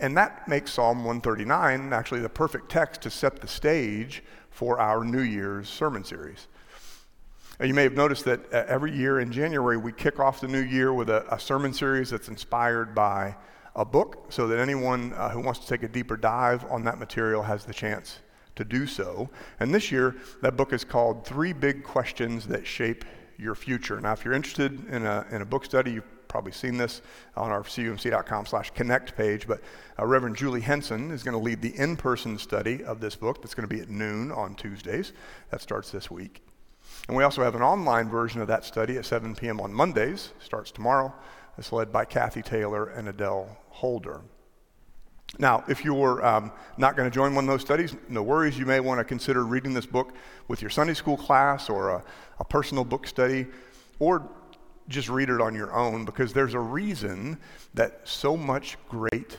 And 0.00 0.16
that 0.16 0.48
makes 0.48 0.72
Psalm 0.72 0.98
139 0.98 1.92
actually 1.92 2.20
the 2.20 2.28
perfect 2.28 2.70
text 2.70 3.02
to 3.02 3.10
set 3.10 3.40
the 3.40 3.48
stage 3.48 4.22
for 4.50 4.78
our 4.80 5.04
New 5.04 5.22
Year's 5.22 5.68
sermon 5.68 6.04
series. 6.04 6.48
You 7.62 7.72
may 7.72 7.84
have 7.84 7.94
noticed 7.94 8.24
that 8.24 8.52
uh, 8.52 8.64
every 8.66 8.96
year 8.96 9.20
in 9.20 9.30
January 9.30 9.76
we 9.76 9.92
kick 9.92 10.18
off 10.18 10.40
the 10.40 10.48
new 10.48 10.60
year 10.60 10.92
with 10.92 11.08
a, 11.08 11.24
a 11.32 11.38
sermon 11.38 11.72
series 11.72 12.10
that's 12.10 12.28
inspired 12.28 12.94
by 12.94 13.36
a 13.76 13.84
book 13.84 14.26
so 14.28 14.48
that 14.48 14.58
anyone 14.58 15.12
uh, 15.12 15.30
who 15.30 15.40
wants 15.40 15.60
to 15.60 15.66
take 15.66 15.82
a 15.84 15.88
deeper 15.88 16.16
dive 16.16 16.64
on 16.70 16.84
that 16.84 16.98
material 16.98 17.42
has 17.42 17.64
the 17.64 17.72
chance 17.72 18.18
to 18.56 18.64
do 18.64 18.86
so. 18.86 19.28
And 19.60 19.74
this 19.74 19.90
year, 19.90 20.16
that 20.42 20.56
book 20.56 20.72
is 20.72 20.84
called 20.84 21.24
Three 21.24 21.52
Big 21.52 21.84
Questions 21.84 22.46
That 22.48 22.66
Shape 22.66 23.04
Your 23.36 23.54
Future. 23.54 24.00
Now, 24.00 24.12
if 24.12 24.24
you're 24.24 24.34
interested 24.34 24.88
in 24.88 25.06
a, 25.06 25.26
in 25.30 25.42
a 25.42 25.46
book 25.46 25.64
study, 25.64 25.92
you've 25.92 26.13
probably 26.34 26.50
seen 26.50 26.76
this 26.76 27.00
on 27.36 27.52
our 27.52 27.62
cumc.com 27.62 28.44
slash 28.44 28.72
connect 28.72 29.16
page, 29.16 29.46
but 29.46 29.60
uh, 30.00 30.04
Reverend 30.04 30.34
Julie 30.34 30.62
Henson 30.62 31.12
is 31.12 31.22
going 31.22 31.32
to 31.32 31.38
lead 31.38 31.62
the 31.62 31.68
in-person 31.78 32.38
study 32.38 32.82
of 32.82 32.98
this 32.98 33.14
book 33.14 33.40
that's 33.40 33.54
going 33.54 33.68
to 33.68 33.72
be 33.72 33.80
at 33.80 33.88
noon 33.88 34.32
on 34.32 34.56
Tuesdays. 34.56 35.12
That 35.52 35.60
starts 35.60 35.92
this 35.92 36.10
week. 36.10 36.42
And 37.06 37.16
we 37.16 37.22
also 37.22 37.44
have 37.44 37.54
an 37.54 37.62
online 37.62 38.08
version 38.08 38.40
of 38.40 38.48
that 38.48 38.64
study 38.64 38.96
at 38.96 39.06
7 39.06 39.36
p.m. 39.36 39.60
on 39.60 39.72
Mondays, 39.72 40.32
starts 40.40 40.72
tomorrow. 40.72 41.14
It's 41.56 41.70
led 41.70 41.92
by 41.92 42.04
Kathy 42.04 42.42
Taylor 42.42 42.86
and 42.86 43.06
Adele 43.06 43.56
Holder. 43.68 44.20
Now, 45.38 45.62
if 45.68 45.84
you're 45.84 46.26
um, 46.26 46.50
not 46.76 46.96
going 46.96 47.08
to 47.08 47.14
join 47.14 47.36
one 47.36 47.44
of 47.44 47.48
those 47.48 47.60
studies, 47.60 47.94
no 48.08 48.24
worries. 48.24 48.58
You 48.58 48.66
may 48.66 48.80
want 48.80 48.98
to 48.98 49.04
consider 49.04 49.44
reading 49.44 49.72
this 49.72 49.86
book 49.86 50.14
with 50.48 50.60
your 50.60 50.70
Sunday 50.70 50.94
school 50.94 51.16
class 51.16 51.70
or 51.70 51.90
a, 51.90 52.04
a 52.40 52.44
personal 52.44 52.82
book 52.82 53.06
study, 53.06 53.46
or 54.00 54.28
just 54.88 55.08
read 55.08 55.30
it 55.30 55.40
on 55.40 55.54
your 55.54 55.72
own 55.74 56.04
because 56.04 56.32
there's 56.32 56.54
a 56.54 56.60
reason 56.60 57.38
that 57.74 58.00
so 58.04 58.36
much 58.36 58.76
great 58.88 59.36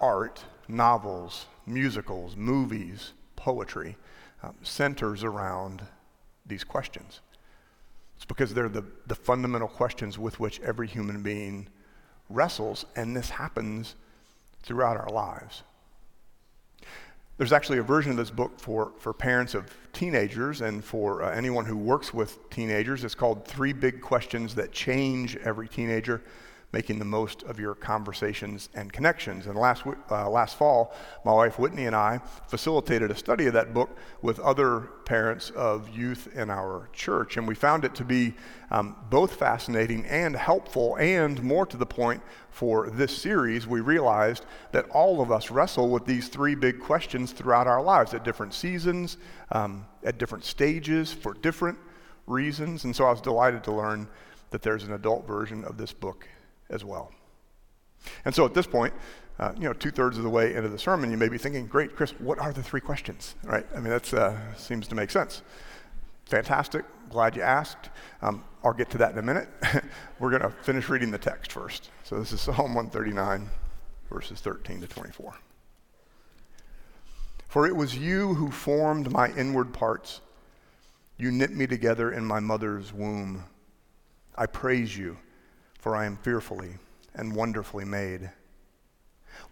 art, 0.00 0.44
novels, 0.68 1.46
musicals, 1.66 2.36
movies, 2.36 3.12
poetry 3.36 3.96
um, 4.42 4.54
centers 4.62 5.24
around 5.24 5.82
these 6.46 6.64
questions. 6.64 7.20
It's 8.16 8.24
because 8.24 8.54
they're 8.54 8.68
the, 8.68 8.84
the 9.06 9.14
fundamental 9.14 9.68
questions 9.68 10.18
with 10.18 10.40
which 10.40 10.60
every 10.60 10.86
human 10.86 11.22
being 11.22 11.68
wrestles, 12.30 12.86
and 12.96 13.14
this 13.14 13.30
happens 13.30 13.94
throughout 14.62 14.96
our 14.96 15.10
lives. 15.10 15.62
There's 17.36 17.52
actually 17.52 17.78
a 17.78 17.82
version 17.82 18.12
of 18.12 18.16
this 18.16 18.30
book 18.30 18.58
for, 18.58 18.92
for 18.98 19.12
parents 19.12 19.54
of 19.54 19.66
teenagers 19.96 20.60
and 20.60 20.84
for 20.84 21.22
uh, 21.22 21.30
anyone 21.34 21.64
who 21.64 21.76
works 21.76 22.12
with 22.12 22.50
teenagers. 22.50 23.02
It's 23.02 23.14
called 23.14 23.46
Three 23.46 23.72
Big 23.72 24.02
Questions 24.02 24.54
That 24.54 24.70
Change 24.70 25.36
Every 25.38 25.68
Teenager 25.68 26.22
making 26.72 26.98
the 26.98 27.04
most 27.04 27.42
of 27.44 27.58
your 27.58 27.74
conversations 27.74 28.68
and 28.74 28.92
connections. 28.92 29.46
And 29.46 29.56
last, 29.56 29.84
uh, 30.10 30.28
last 30.28 30.56
fall, 30.56 30.94
my 31.24 31.32
wife 31.32 31.58
Whitney 31.58 31.86
and 31.86 31.96
I 31.96 32.20
facilitated 32.48 33.10
a 33.10 33.16
study 33.16 33.46
of 33.46 33.52
that 33.52 33.72
book 33.72 33.96
with 34.20 34.38
other 34.40 34.80
parents 35.04 35.50
of 35.50 35.88
youth 35.88 36.28
in 36.34 36.50
our 36.50 36.88
church. 36.92 37.36
And 37.36 37.46
we 37.46 37.54
found 37.54 37.84
it 37.84 37.94
to 37.94 38.04
be 38.04 38.34
um, 38.70 38.96
both 39.08 39.36
fascinating 39.36 40.04
and 40.06 40.34
helpful, 40.34 40.96
and 40.96 41.42
more 41.42 41.66
to 41.66 41.76
the 41.76 41.86
point, 41.86 42.20
for 42.50 42.88
this 42.88 43.16
series, 43.16 43.66
we 43.66 43.80
realized 43.80 44.46
that 44.72 44.88
all 44.88 45.20
of 45.20 45.30
us 45.30 45.50
wrestle 45.50 45.90
with 45.90 46.06
these 46.06 46.28
three 46.28 46.54
big 46.54 46.80
questions 46.80 47.32
throughout 47.32 47.66
our 47.66 47.82
lives 47.82 48.14
at 48.14 48.24
different 48.24 48.54
seasons, 48.54 49.18
um, 49.52 49.86
at 50.04 50.18
different 50.18 50.44
stages, 50.44 51.12
for 51.12 51.34
different 51.34 51.78
reasons. 52.26 52.84
And 52.84 52.96
so 52.96 53.04
I 53.04 53.10
was 53.10 53.20
delighted 53.20 53.62
to 53.64 53.72
learn 53.72 54.08
that 54.50 54.62
there's 54.62 54.84
an 54.84 54.94
adult 54.94 55.26
version 55.28 55.64
of 55.64 55.76
this 55.76 55.92
book 55.92 56.26
as 56.70 56.84
well. 56.84 57.12
And 58.24 58.34
so 58.34 58.44
at 58.44 58.54
this 58.54 58.66
point, 58.66 58.94
uh, 59.38 59.52
you 59.56 59.64
know, 59.64 59.72
two 59.72 59.90
thirds 59.90 60.16
of 60.16 60.24
the 60.24 60.30
way 60.30 60.54
into 60.54 60.68
the 60.68 60.78
sermon, 60.78 61.10
you 61.10 61.16
may 61.16 61.28
be 61.28 61.38
thinking, 61.38 61.66
great, 61.66 61.94
Chris, 61.94 62.12
what 62.18 62.38
are 62.38 62.52
the 62.52 62.62
three 62.62 62.80
questions? 62.80 63.34
Right? 63.44 63.66
I 63.74 63.80
mean, 63.80 63.90
that 63.90 64.12
uh, 64.14 64.54
seems 64.54 64.88
to 64.88 64.94
make 64.94 65.10
sense. 65.10 65.42
Fantastic. 66.26 66.84
Glad 67.10 67.36
you 67.36 67.42
asked. 67.42 67.90
Um, 68.22 68.44
I'll 68.64 68.72
get 68.72 68.90
to 68.90 68.98
that 68.98 69.12
in 69.12 69.18
a 69.18 69.22
minute. 69.22 69.48
We're 70.18 70.30
going 70.30 70.42
to 70.42 70.50
finish 70.50 70.88
reading 70.88 71.10
the 71.10 71.18
text 71.18 71.52
first. 71.52 71.90
So 72.04 72.18
this 72.18 72.32
is 72.32 72.40
Psalm 72.40 72.74
139, 72.74 73.48
verses 74.10 74.40
13 74.40 74.80
to 74.80 74.86
24. 74.86 75.34
For 77.48 77.66
it 77.66 77.76
was 77.76 77.96
you 77.96 78.34
who 78.34 78.50
formed 78.50 79.12
my 79.12 79.32
inward 79.36 79.72
parts. 79.72 80.20
You 81.16 81.30
knit 81.30 81.52
me 81.52 81.66
together 81.66 82.10
in 82.12 82.24
my 82.24 82.40
mother's 82.40 82.92
womb. 82.92 83.44
I 84.36 84.46
praise 84.46 84.96
you 84.96 85.16
for 85.86 85.94
I 85.94 86.04
am 86.04 86.16
fearfully 86.16 86.78
and 87.14 87.32
wonderfully 87.32 87.84
made. 87.84 88.28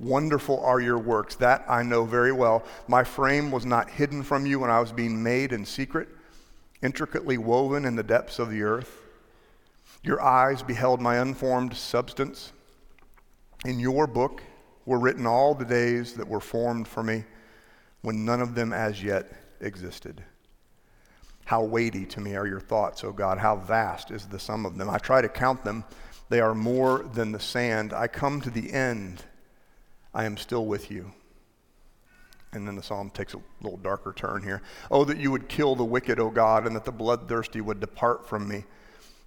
Wonderful 0.00 0.58
are 0.64 0.80
your 0.80 0.98
works, 0.98 1.36
that 1.36 1.64
I 1.68 1.84
know 1.84 2.04
very 2.04 2.32
well. 2.32 2.64
My 2.88 3.04
frame 3.04 3.52
was 3.52 3.64
not 3.64 3.88
hidden 3.88 4.24
from 4.24 4.44
you 4.44 4.58
when 4.58 4.68
I 4.68 4.80
was 4.80 4.90
being 4.90 5.22
made 5.22 5.52
in 5.52 5.64
secret, 5.64 6.08
intricately 6.82 7.38
woven 7.38 7.84
in 7.84 7.94
the 7.94 8.02
depths 8.02 8.40
of 8.40 8.50
the 8.50 8.64
earth. 8.64 9.00
Your 10.02 10.20
eyes 10.20 10.60
beheld 10.60 11.00
my 11.00 11.18
unformed 11.18 11.76
substance. 11.76 12.52
In 13.64 13.78
your 13.78 14.08
book 14.08 14.42
were 14.86 14.98
written 14.98 15.28
all 15.28 15.54
the 15.54 15.64
days 15.64 16.14
that 16.14 16.26
were 16.26 16.40
formed 16.40 16.88
for 16.88 17.04
me, 17.04 17.22
when 18.02 18.24
none 18.24 18.40
of 18.40 18.56
them 18.56 18.72
as 18.72 19.00
yet 19.04 19.30
existed. 19.60 20.24
How 21.44 21.62
weighty 21.62 22.06
to 22.06 22.20
me 22.20 22.34
are 22.34 22.48
your 22.48 22.58
thoughts, 22.58 23.04
O 23.04 23.12
God. 23.12 23.38
How 23.38 23.54
vast 23.54 24.10
is 24.10 24.26
the 24.26 24.40
sum 24.40 24.66
of 24.66 24.76
them. 24.76 24.90
I 24.90 24.98
try 24.98 25.22
to 25.22 25.28
count 25.28 25.62
them 25.62 25.84
they 26.34 26.40
are 26.40 26.52
more 26.52 27.04
than 27.14 27.30
the 27.30 27.38
sand. 27.38 27.92
I 27.92 28.08
come 28.08 28.40
to 28.40 28.50
the 28.50 28.72
end. 28.72 29.22
I 30.12 30.24
am 30.24 30.36
still 30.36 30.66
with 30.66 30.90
you. 30.90 31.12
And 32.52 32.66
then 32.66 32.74
the 32.74 32.82
psalm 32.82 33.10
takes 33.10 33.34
a 33.34 33.40
little 33.60 33.78
darker 33.78 34.12
turn 34.12 34.42
here. 34.42 34.60
Oh, 34.90 35.04
that 35.04 35.18
you 35.18 35.30
would 35.30 35.46
kill 35.46 35.76
the 35.76 35.84
wicked, 35.84 36.18
O 36.18 36.30
God, 36.30 36.66
and 36.66 36.74
that 36.74 36.84
the 36.84 36.90
bloodthirsty 36.90 37.60
would 37.60 37.78
depart 37.78 38.28
from 38.28 38.48
me. 38.48 38.64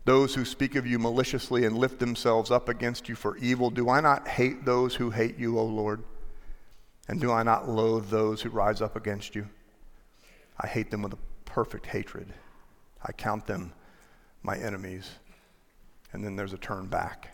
Those 0.04 0.36
who 0.36 0.44
speak 0.44 0.76
of 0.76 0.86
you 0.86 1.00
maliciously 1.00 1.64
and 1.64 1.78
lift 1.78 1.98
themselves 2.00 2.52
up 2.52 2.68
against 2.68 3.08
you 3.08 3.16
for 3.16 3.38
evil, 3.38 3.70
do 3.70 3.90
I 3.90 4.02
not 4.02 4.28
hate 4.28 4.66
those 4.66 4.96
who 4.96 5.10
hate 5.10 5.38
you, 5.38 5.58
O 5.58 5.64
Lord? 5.64 6.04
And 7.08 7.22
do 7.22 7.32
I 7.32 7.42
not 7.42 7.70
loathe 7.70 8.10
those 8.10 8.42
who 8.42 8.50
rise 8.50 8.82
up 8.82 8.98
against 8.98 9.34
you? 9.34 9.48
I 10.60 10.68
hate 10.68 10.92
them 10.92 11.04
with 11.04 11.14
a 11.14 11.20
perfect 11.46 11.86
hatred. 11.86 12.34
I 13.02 13.14
count 13.14 13.48
them 13.48 13.72
my 14.44 14.58
enemies 14.58 15.10
and 16.14 16.24
then 16.24 16.36
there's 16.36 16.54
a 16.54 16.58
turn 16.58 16.88
back. 16.88 17.30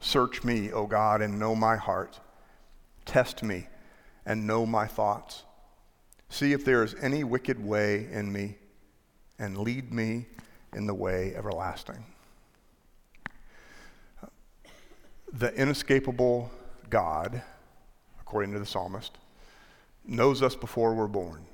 Search 0.00 0.42
me, 0.44 0.72
O 0.72 0.86
God, 0.86 1.20
and 1.20 1.38
know 1.38 1.54
my 1.54 1.76
heart. 1.76 2.18
Test 3.04 3.42
me 3.42 3.66
and 4.24 4.46
know 4.46 4.66
my 4.66 4.86
thoughts. 4.86 5.44
See 6.28 6.52
if 6.52 6.64
there 6.64 6.82
is 6.82 6.94
any 7.00 7.24
wicked 7.24 7.62
way 7.62 8.08
in 8.10 8.32
me, 8.32 8.56
and 9.38 9.58
lead 9.58 9.92
me 9.92 10.26
in 10.74 10.86
the 10.86 10.94
way 10.94 11.34
everlasting. 11.34 12.04
The 15.32 15.52
inescapable 15.54 16.50
God, 16.88 17.42
according 18.20 18.52
to 18.52 18.58
the 18.58 18.66
psalmist, 18.66 19.18
knows 20.04 20.42
us 20.42 20.54
before 20.54 20.94
we're 20.94 21.06
born 21.06 21.44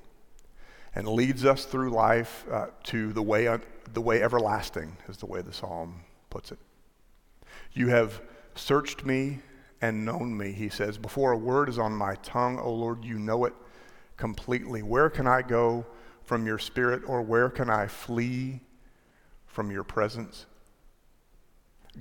and 0.95 1.07
leads 1.07 1.45
us 1.45 1.65
through 1.65 1.91
life 1.91 2.45
uh, 2.51 2.67
to 2.83 3.13
the 3.13 3.21
way, 3.21 3.47
uh, 3.47 3.59
the 3.93 4.01
way 4.01 4.21
everlasting, 4.21 4.97
is 5.07 5.17
the 5.17 5.25
way 5.25 5.41
the 5.41 5.53
psalm 5.53 6.01
puts 6.29 6.51
it. 6.51 6.59
You 7.73 7.89
have 7.89 8.21
searched 8.55 9.05
me 9.05 9.39
and 9.81 10.05
known 10.05 10.35
me, 10.35 10.51
he 10.51 10.69
says. 10.69 10.97
Before 10.97 11.31
a 11.31 11.37
word 11.37 11.69
is 11.69 11.77
on 11.77 11.93
my 11.93 12.15
tongue, 12.15 12.59
O 12.59 12.73
Lord, 12.73 13.05
you 13.05 13.19
know 13.19 13.45
it 13.45 13.53
completely. 14.17 14.81
Where 14.81 15.09
can 15.09 15.27
I 15.27 15.41
go 15.41 15.85
from 16.23 16.45
your 16.45 16.57
spirit, 16.57 17.03
or 17.07 17.21
where 17.21 17.49
can 17.49 17.69
I 17.69 17.87
flee 17.87 18.59
from 19.45 19.71
your 19.71 19.83
presence? 19.83 20.45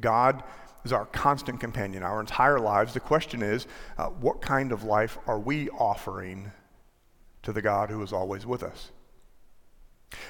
God 0.00 0.42
is 0.84 0.92
our 0.92 1.06
constant 1.06 1.60
companion 1.60 2.02
our 2.02 2.20
entire 2.20 2.58
lives. 2.58 2.94
The 2.94 3.00
question 3.00 3.42
is, 3.42 3.66
uh, 3.98 4.06
what 4.06 4.40
kind 4.40 4.72
of 4.72 4.84
life 4.84 5.18
are 5.26 5.38
we 5.38 5.68
offering 5.70 6.50
to 7.42 7.52
the 7.52 7.62
God 7.62 7.90
who 7.90 8.02
is 8.02 8.12
always 8.12 8.46
with 8.46 8.62
us? 8.62 8.90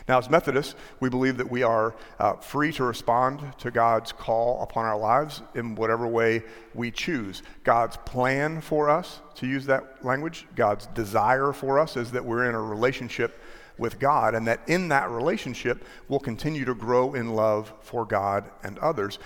Now, 0.08 0.18
as 0.18 0.30
Methodists, 0.30 0.74
we 1.00 1.10
believe 1.10 1.36
that 1.36 1.50
we 1.50 1.62
are 1.62 1.94
uh, 2.18 2.34
free 2.34 2.72
to 2.72 2.84
respond 2.84 3.40
to 3.58 3.70
God's 3.70 4.12
call 4.12 4.62
upon 4.62 4.86
our 4.86 4.98
lives 4.98 5.42
in 5.54 5.74
whatever 5.74 6.06
way 6.06 6.42
we 6.74 6.90
choose. 6.90 7.42
God's 7.64 7.96
plan 7.98 8.60
for 8.60 8.88
us, 8.88 9.20
to 9.36 9.46
use 9.46 9.66
that 9.66 10.04
language, 10.04 10.46
God's 10.54 10.86
desire 10.88 11.52
for 11.52 11.78
us 11.78 11.96
is 11.96 12.12
that 12.12 12.24
we're 12.24 12.48
in 12.48 12.54
a 12.54 12.60
relationship 12.60 13.40
with 13.78 13.98
God, 13.98 14.34
and 14.34 14.46
that 14.46 14.60
in 14.66 14.88
that 14.88 15.10
relationship, 15.10 15.84
we'll 16.08 16.20
continue 16.20 16.64
to 16.64 16.74
grow 16.74 17.12
in 17.14 17.34
love 17.34 17.72
for 17.80 18.06
God 18.06 18.50
and 18.62 18.78
others. 18.78 19.18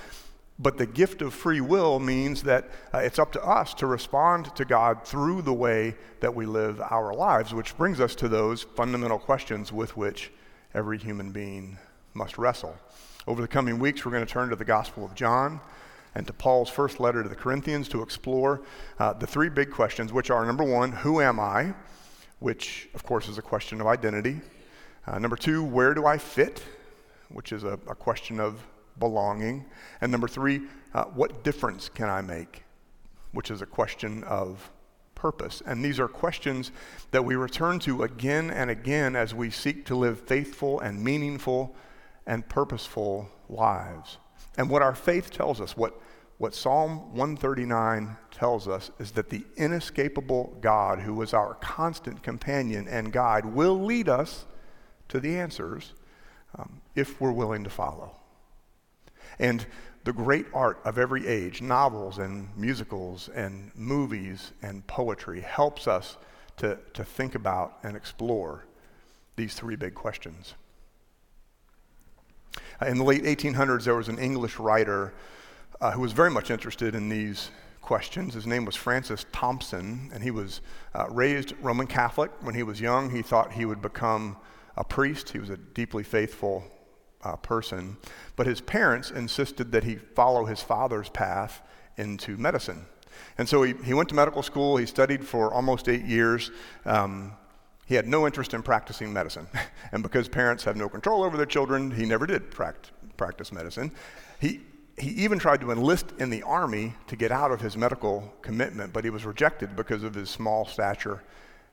But 0.58 0.76
the 0.76 0.86
gift 0.86 1.22
of 1.22 1.32
free 1.32 1.60
will 1.60 2.00
means 2.00 2.42
that 2.42 2.68
uh, 2.92 2.98
it's 2.98 3.18
up 3.18 3.32
to 3.32 3.42
us 3.42 3.72
to 3.74 3.86
respond 3.86 4.54
to 4.56 4.64
God 4.64 5.04
through 5.04 5.42
the 5.42 5.54
way 5.54 5.94
that 6.20 6.34
we 6.34 6.44
live 6.44 6.80
our 6.80 7.14
lives, 7.14 7.54
which 7.54 7.76
brings 7.78 8.00
us 8.00 8.14
to 8.16 8.28
those 8.28 8.64
fundamental 8.64 9.18
questions 9.18 9.72
with 9.72 9.96
which 9.96 10.30
every 10.74 10.98
human 10.98 11.32
being 11.32 11.78
must 12.14 12.38
wrestle. 12.38 12.76
Over 13.26 13.42
the 13.42 13.48
coming 13.48 13.78
weeks, 13.78 14.04
we're 14.04 14.12
going 14.12 14.26
to 14.26 14.32
turn 14.32 14.50
to 14.50 14.56
the 14.56 14.64
Gospel 14.64 15.04
of 15.04 15.14
John, 15.14 15.60
and 16.14 16.26
to 16.26 16.32
Paul's 16.32 16.68
first 16.68 16.98
letter 16.98 17.22
to 17.22 17.28
the 17.28 17.34
Corinthians 17.34 17.88
to 17.88 18.02
explore 18.02 18.62
uh, 18.98 19.12
the 19.12 19.26
three 19.26 19.48
big 19.48 19.70
questions, 19.70 20.12
which 20.12 20.30
are 20.30 20.44
number 20.44 20.64
one, 20.64 20.92
who 20.92 21.20
am 21.20 21.38
I? 21.38 21.74
Which, 22.40 22.88
of 22.94 23.04
course, 23.04 23.28
is 23.28 23.38
a 23.38 23.42
question 23.42 23.80
of 23.80 23.86
identity. 23.86 24.40
Uh, 25.06 25.18
number 25.18 25.36
two, 25.36 25.62
where 25.62 25.94
do 25.94 26.06
I 26.06 26.18
fit? 26.18 26.62
Which 27.28 27.52
is 27.52 27.64
a, 27.64 27.78
a 27.88 27.94
question 27.94 28.40
of 28.40 28.66
belonging. 28.98 29.64
And 30.00 30.10
number 30.10 30.28
three, 30.28 30.62
uh, 30.94 31.04
what 31.04 31.44
difference 31.44 31.88
can 31.88 32.08
I 32.08 32.20
make? 32.22 32.64
Which 33.32 33.50
is 33.50 33.62
a 33.62 33.66
question 33.66 34.24
of 34.24 34.70
purpose. 35.20 35.62
And 35.66 35.84
these 35.84 36.00
are 36.00 36.08
questions 36.08 36.72
that 37.10 37.24
we 37.24 37.36
return 37.36 37.78
to 37.80 38.02
again 38.02 38.50
and 38.50 38.70
again 38.70 39.14
as 39.14 39.34
we 39.34 39.50
seek 39.50 39.84
to 39.86 39.94
live 39.94 40.18
faithful 40.20 40.80
and 40.80 41.04
meaningful 41.04 41.76
and 42.26 42.48
purposeful 42.48 43.28
lives. 43.48 44.16
And 44.56 44.70
what 44.70 44.80
our 44.80 44.94
faith 44.94 45.30
tells 45.30 45.60
us, 45.60 45.76
what, 45.76 46.00
what 46.38 46.54
Psalm 46.54 47.14
139 47.14 48.16
tells 48.30 48.66
us, 48.66 48.90
is 48.98 49.10
that 49.12 49.28
the 49.28 49.44
inescapable 49.56 50.56
God, 50.62 51.00
who 51.00 51.20
is 51.20 51.34
our 51.34 51.54
constant 51.56 52.22
companion 52.22 52.88
and 52.88 53.12
guide, 53.12 53.44
will 53.44 53.78
lead 53.78 54.08
us 54.08 54.46
to 55.08 55.20
the 55.20 55.36
answers 55.36 55.92
um, 56.58 56.80
if 56.94 57.20
we're 57.20 57.30
willing 57.30 57.64
to 57.64 57.70
follow. 57.70 58.16
And 59.38 59.66
the 60.04 60.12
great 60.12 60.46
art 60.54 60.80
of 60.84 60.98
every 60.98 61.26
age, 61.26 61.60
novels 61.60 62.18
and 62.18 62.48
musicals 62.56 63.28
and 63.34 63.70
movies 63.74 64.52
and 64.62 64.86
poetry, 64.86 65.40
helps 65.40 65.86
us 65.86 66.16
to, 66.56 66.78
to 66.94 67.04
think 67.04 67.34
about 67.34 67.78
and 67.82 67.96
explore 67.96 68.64
these 69.36 69.54
three 69.54 69.76
big 69.76 69.94
questions. 69.94 70.54
In 72.86 72.98
the 72.98 73.04
late 73.04 73.24
1800s, 73.24 73.84
there 73.84 73.94
was 73.94 74.08
an 74.08 74.18
English 74.18 74.58
writer 74.58 75.12
uh, 75.80 75.92
who 75.92 76.00
was 76.00 76.12
very 76.12 76.30
much 76.30 76.50
interested 76.50 76.94
in 76.94 77.08
these 77.08 77.50
questions. 77.80 78.34
His 78.34 78.46
name 78.46 78.64
was 78.64 78.76
Francis 78.76 79.26
Thompson, 79.32 80.10
and 80.14 80.22
he 80.22 80.30
was 80.30 80.60
uh, 80.94 81.06
raised 81.10 81.54
Roman 81.60 81.86
Catholic. 81.86 82.30
When 82.40 82.54
he 82.54 82.62
was 82.62 82.80
young, 82.80 83.10
he 83.10 83.22
thought 83.22 83.52
he 83.52 83.64
would 83.64 83.82
become 83.82 84.36
a 84.76 84.84
priest. 84.84 85.30
He 85.30 85.38
was 85.38 85.50
a 85.50 85.56
deeply 85.56 86.02
faithful 86.02 86.64
uh, 87.22 87.36
person. 87.36 87.96
But 88.36 88.46
his 88.46 88.60
parents 88.60 89.10
insisted 89.10 89.72
that 89.72 89.84
he 89.84 89.96
follow 89.96 90.44
his 90.44 90.62
father's 90.62 91.08
path 91.08 91.62
into 91.96 92.36
medicine. 92.36 92.86
And 93.38 93.48
so 93.48 93.62
he, 93.62 93.74
he 93.84 93.94
went 93.94 94.08
to 94.10 94.14
medical 94.14 94.42
school. 94.42 94.76
He 94.76 94.86
studied 94.86 95.26
for 95.26 95.52
almost 95.52 95.88
eight 95.88 96.04
years. 96.04 96.50
Um, 96.84 97.32
he 97.86 97.94
had 97.94 98.06
no 98.06 98.26
interest 98.26 98.54
in 98.54 98.62
practicing 98.62 99.12
medicine. 99.12 99.46
and 99.92 100.02
because 100.02 100.28
parents 100.28 100.64
have 100.64 100.76
no 100.76 100.88
control 100.88 101.22
over 101.22 101.36
their 101.36 101.46
children, 101.46 101.90
he 101.90 102.06
never 102.06 102.26
did 102.26 102.50
pract- 102.50 102.90
practice 103.16 103.52
medicine. 103.52 103.92
He, 104.40 104.60
he 104.96 105.10
even 105.10 105.38
tried 105.38 105.60
to 105.62 105.70
enlist 105.70 106.06
in 106.18 106.30
the 106.30 106.42
army 106.42 106.94
to 107.08 107.16
get 107.16 107.32
out 107.32 107.50
of 107.50 107.60
his 107.60 107.76
medical 107.76 108.32
commitment, 108.42 108.92
but 108.92 109.04
he 109.04 109.10
was 109.10 109.24
rejected 109.24 109.74
because 109.76 110.02
of 110.02 110.14
his 110.14 110.30
small 110.30 110.66
stature 110.66 111.22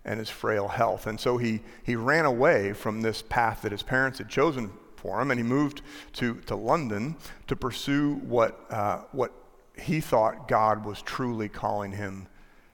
and 0.06 0.20
his 0.20 0.30
frail 0.30 0.68
health. 0.68 1.06
And 1.06 1.20
so 1.20 1.38
he, 1.38 1.62
he 1.84 1.96
ran 1.96 2.25
away 2.25 2.74
from 2.74 3.01
this 3.01 3.22
path 3.22 3.62
that 3.62 3.72
his 3.72 3.84
parents 3.84 4.18
had 4.18 4.30
chosen 4.30 4.72
for 5.07 5.21
him, 5.21 5.31
and 5.31 5.39
he 5.39 5.43
moved 5.43 5.83
to, 6.11 6.35
to 6.47 6.53
London 6.53 7.15
to 7.47 7.55
pursue 7.55 8.15
what, 8.15 8.59
uh, 8.69 9.03
what 9.13 9.31
he 9.79 10.01
thought 10.01 10.49
God 10.49 10.83
was 10.83 11.01
truly 11.01 11.47
calling 11.47 11.93
him 11.93 12.27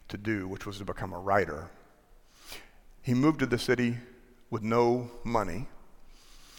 to 0.08 0.18
do, 0.18 0.48
which 0.48 0.66
was 0.66 0.80
to 0.80 0.84
become 0.84 1.14
a 1.14 1.20
writer. 1.20 1.70
He 3.04 3.14
moved 3.14 3.42
to 3.42 3.46
the 3.46 3.60
city 3.60 3.98
with 4.50 4.64
no 4.64 5.12
money. 5.24 5.68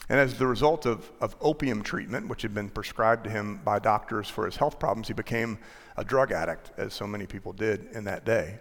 And 0.09 0.21
as 0.21 0.39
the 0.39 0.47
result 0.47 0.87
of, 0.87 1.11
of 1.21 1.35
opium 1.41 1.83
treatment, 1.83 2.29
which 2.29 2.43
had 2.43 2.55
been 2.55 2.69
prescribed 2.69 3.25
to 3.25 3.31
him 3.31 3.61
by 3.65 3.81
doctors 3.81 4.29
for 4.29 4.47
his 4.47 4.55
health 4.55 4.79
problems, 4.79 5.09
he 5.09 5.15
became 5.15 5.59
a 5.97 6.05
drug 6.05 6.31
addict, 6.31 6.71
as 6.77 6.95
so 6.95 7.05
many 7.05 7.27
people 7.27 7.53
did 7.53 7.89
in 7.95 8.05
that 8.05 8.25
day. 8.25 8.61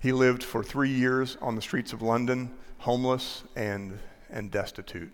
He 0.00 0.12
lived 0.12 0.42
for 0.42 0.64
three 0.64 0.94
years 0.94 1.36
on 1.42 1.56
the 1.56 1.62
streets 1.62 1.92
of 1.92 2.00
London, 2.00 2.54
homeless 2.78 3.42
and, 3.54 3.98
and 4.30 4.50
destitute. 4.50 5.12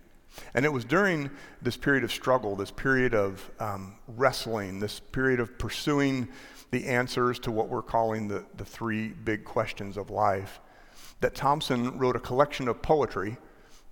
And 0.54 0.64
it 0.64 0.72
was 0.72 0.84
during 0.84 1.30
this 1.62 1.76
period 1.76 2.04
of 2.04 2.12
struggle, 2.12 2.56
this 2.56 2.70
period 2.70 3.14
of 3.14 3.50
um, 3.60 3.96
wrestling, 4.08 4.80
this 4.80 5.00
period 5.00 5.40
of 5.40 5.58
pursuing 5.58 6.28
the 6.70 6.86
answers 6.86 7.38
to 7.40 7.50
what 7.50 7.68
we're 7.68 7.82
calling 7.82 8.28
the, 8.28 8.44
the 8.56 8.64
three 8.64 9.08
big 9.08 9.44
questions 9.44 9.96
of 9.96 10.10
life, 10.10 10.60
that 11.20 11.34
Thompson 11.34 11.98
wrote 11.98 12.16
a 12.16 12.20
collection 12.20 12.68
of 12.68 12.82
poetry 12.82 13.36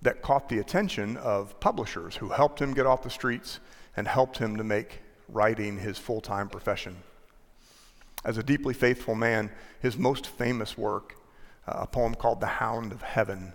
that 0.01 0.21
caught 0.21 0.49
the 0.49 0.59
attention 0.59 1.15
of 1.17 1.59
publishers 1.59 2.17
who 2.17 2.29
helped 2.29 2.61
him 2.61 2.73
get 2.73 2.85
off 2.85 3.03
the 3.03 3.09
streets 3.09 3.59
and 3.95 4.07
helped 4.07 4.37
him 4.37 4.57
to 4.57 4.63
make 4.63 4.99
writing 5.29 5.77
his 5.77 5.97
full 5.97 6.21
time 6.21 6.49
profession. 6.49 6.97
As 8.25 8.37
a 8.37 8.43
deeply 8.43 8.73
faithful 8.73 9.15
man, 9.15 9.49
his 9.81 9.97
most 9.97 10.27
famous 10.27 10.77
work, 10.77 11.15
uh, 11.67 11.79
a 11.81 11.87
poem 11.87 12.15
called 12.15 12.41
The 12.41 12.47
Hound 12.47 12.91
of 12.91 13.01
Heaven, 13.01 13.53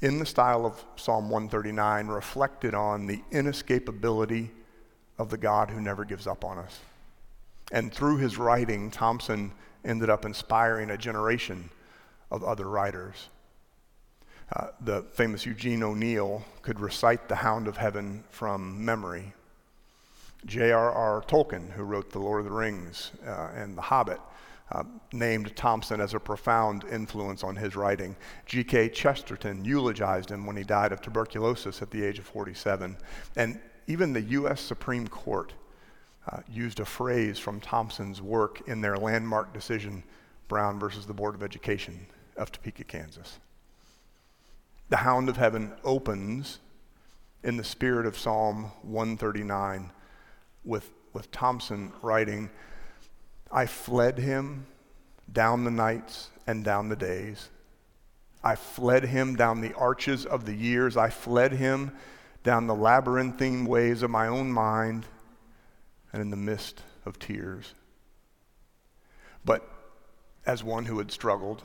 in 0.00 0.18
the 0.18 0.26
style 0.26 0.64
of 0.64 0.84
Psalm 0.96 1.28
139, 1.30 2.06
reflected 2.06 2.74
on 2.74 3.06
the 3.06 3.22
inescapability 3.32 4.48
of 5.18 5.30
the 5.30 5.38
God 5.38 5.70
who 5.70 5.80
never 5.80 6.04
gives 6.04 6.26
up 6.26 6.44
on 6.44 6.58
us. 6.58 6.78
And 7.72 7.92
through 7.92 8.18
his 8.18 8.38
writing, 8.38 8.90
Thompson 8.90 9.52
ended 9.84 10.08
up 10.10 10.24
inspiring 10.24 10.90
a 10.90 10.96
generation 10.96 11.70
of 12.30 12.44
other 12.44 12.68
writers. 12.68 13.28
Uh, 14.54 14.68
the 14.80 15.02
famous 15.12 15.44
Eugene 15.44 15.82
O'Neill 15.82 16.42
could 16.62 16.80
recite 16.80 17.28
The 17.28 17.36
Hound 17.36 17.68
of 17.68 17.76
Heaven 17.76 18.24
from 18.30 18.84
memory. 18.84 19.34
J.R.R. 20.46 21.22
Tolkien, 21.26 21.72
who 21.72 21.82
wrote 21.82 22.10
The 22.10 22.20
Lord 22.20 22.40
of 22.40 22.44
the 22.46 22.56
Rings 22.56 23.10
uh, 23.26 23.48
and 23.54 23.76
The 23.76 23.82
Hobbit, 23.82 24.20
uh, 24.72 24.84
named 25.12 25.54
Thompson 25.56 26.00
as 26.00 26.14
a 26.14 26.20
profound 26.20 26.84
influence 26.84 27.42
on 27.42 27.56
his 27.56 27.74
writing. 27.74 28.16
G.K. 28.46 28.90
Chesterton 28.90 29.64
eulogized 29.64 30.30
him 30.30 30.46
when 30.46 30.56
he 30.56 30.64
died 30.64 30.92
of 30.92 31.00
tuberculosis 31.00 31.80
at 31.80 31.90
the 31.90 32.04
age 32.04 32.18
of 32.18 32.26
47. 32.26 32.96
And 33.36 33.60
even 33.86 34.12
the 34.12 34.22
U.S. 34.22 34.60
Supreme 34.60 35.08
Court 35.08 35.54
uh, 36.30 36.40
used 36.50 36.80
a 36.80 36.84
phrase 36.84 37.38
from 37.38 37.60
Thompson's 37.60 38.20
work 38.20 38.60
in 38.68 38.82
their 38.82 38.96
landmark 38.96 39.54
decision, 39.54 40.02
Brown 40.48 40.78
versus 40.78 41.06
the 41.06 41.14
Board 41.14 41.34
of 41.34 41.42
Education 41.42 42.06
of 42.36 42.52
Topeka, 42.52 42.84
Kansas. 42.84 43.38
The 44.90 44.98
Hound 44.98 45.28
of 45.28 45.36
Heaven 45.36 45.72
opens 45.84 46.58
in 47.42 47.56
the 47.56 47.64
spirit 47.64 48.06
of 48.06 48.18
Psalm 48.18 48.72
139 48.82 49.90
with, 50.64 50.90
with 51.12 51.30
Thompson 51.30 51.92
writing, 52.02 52.50
I 53.50 53.66
fled 53.66 54.18
him 54.18 54.66
down 55.30 55.64
the 55.64 55.70
nights 55.70 56.30
and 56.46 56.64
down 56.64 56.88
the 56.88 56.96
days. 56.96 57.48
I 58.42 58.54
fled 58.54 59.04
him 59.04 59.36
down 59.36 59.60
the 59.60 59.74
arches 59.74 60.24
of 60.24 60.44
the 60.44 60.54
years. 60.54 60.96
I 60.96 61.10
fled 61.10 61.52
him 61.52 61.92
down 62.44 62.66
the 62.66 62.74
labyrinthine 62.74 63.64
ways 63.64 64.02
of 64.02 64.10
my 64.10 64.26
own 64.28 64.52
mind 64.52 65.06
and 66.12 66.22
in 66.22 66.30
the 66.30 66.36
mist 66.36 66.82
of 67.04 67.18
tears. 67.18 67.74
But 69.44 69.68
as 70.46 70.62
one 70.62 70.84
who 70.84 70.98
had 70.98 71.10
struggled 71.10 71.62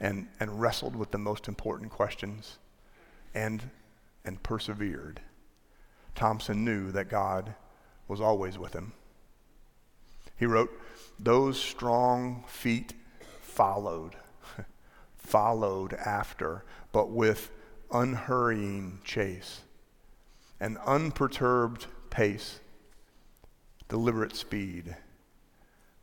and, 0.00 0.28
and 0.38 0.60
wrestled 0.60 0.96
with 0.96 1.10
the 1.10 1.18
most 1.18 1.48
important 1.48 1.90
questions 1.90 2.58
and, 3.34 3.70
and 4.24 4.42
persevered, 4.42 5.20
Thompson 6.14 6.64
knew 6.64 6.92
that 6.92 7.08
God 7.08 7.54
was 8.06 8.20
always 8.20 8.58
with 8.58 8.72
him. 8.72 8.92
He 10.36 10.46
wrote, 10.46 10.70
Those 11.18 11.60
strong 11.60 12.44
feet 12.48 12.94
followed, 13.40 14.16
followed 15.16 15.94
after, 15.94 16.64
but 16.92 17.10
with 17.10 17.50
unhurrying 17.92 19.00
chase, 19.04 19.60
an 20.60 20.76
unperturbed 20.84 21.86
pace, 22.10 22.60
deliberate 23.88 24.34
speed, 24.34 24.96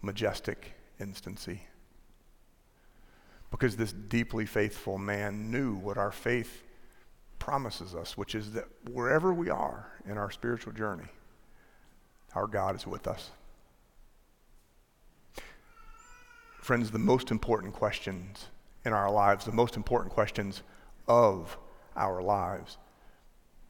majestic 0.01 0.73
instancy. 0.99 1.63
Because 3.49 3.75
this 3.75 3.91
deeply 3.91 4.45
faithful 4.45 4.97
man 4.97 5.51
knew 5.51 5.75
what 5.75 5.97
our 5.97 6.11
faith 6.11 6.63
promises 7.37 7.93
us, 7.95 8.17
which 8.17 8.33
is 8.33 8.53
that 8.53 8.65
wherever 8.89 9.33
we 9.33 9.49
are 9.49 9.91
in 10.05 10.17
our 10.17 10.31
spiritual 10.31 10.71
journey, 10.71 11.07
our 12.33 12.47
God 12.47 12.75
is 12.75 12.87
with 12.87 13.07
us. 13.07 13.31
Friends, 16.62 16.91
the 16.91 17.00
most 17.00 17.32
important 17.32 17.74
questions 17.74 18.45
in 18.86 18.93
our 18.93 19.10
lives, 19.10 19.45
the 19.45 19.52
most 19.52 19.76
important 19.76 20.13
questions 20.13 20.62
of 21.08 21.58
our 21.95 22.21
lives, 22.21 22.78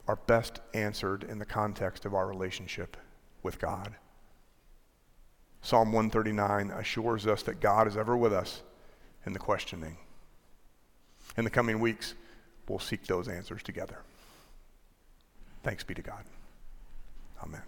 are 0.09 0.17
best 0.27 0.59
answered 0.73 1.23
in 1.23 1.39
the 1.39 1.45
context 1.45 2.03
of 2.03 2.13
our 2.13 2.27
relationship 2.27 2.97
with 3.43 3.59
God. 3.59 3.95
Psalm 5.61 5.93
139 5.93 6.69
assures 6.71 7.25
us 7.25 7.43
that 7.43 7.61
God 7.61 7.87
is 7.87 7.95
ever 7.95 8.17
with 8.17 8.33
us 8.33 8.61
in 9.25 9.31
the 9.31 9.39
questioning. 9.39 9.95
In 11.37 11.45
the 11.45 11.49
coming 11.49 11.79
weeks, 11.79 12.15
we'll 12.67 12.79
seek 12.79 13.07
those 13.07 13.29
answers 13.29 13.63
together. 13.63 13.99
Thanks 15.63 15.85
be 15.85 15.93
to 15.93 16.01
God. 16.01 16.25
Amen. 17.41 17.61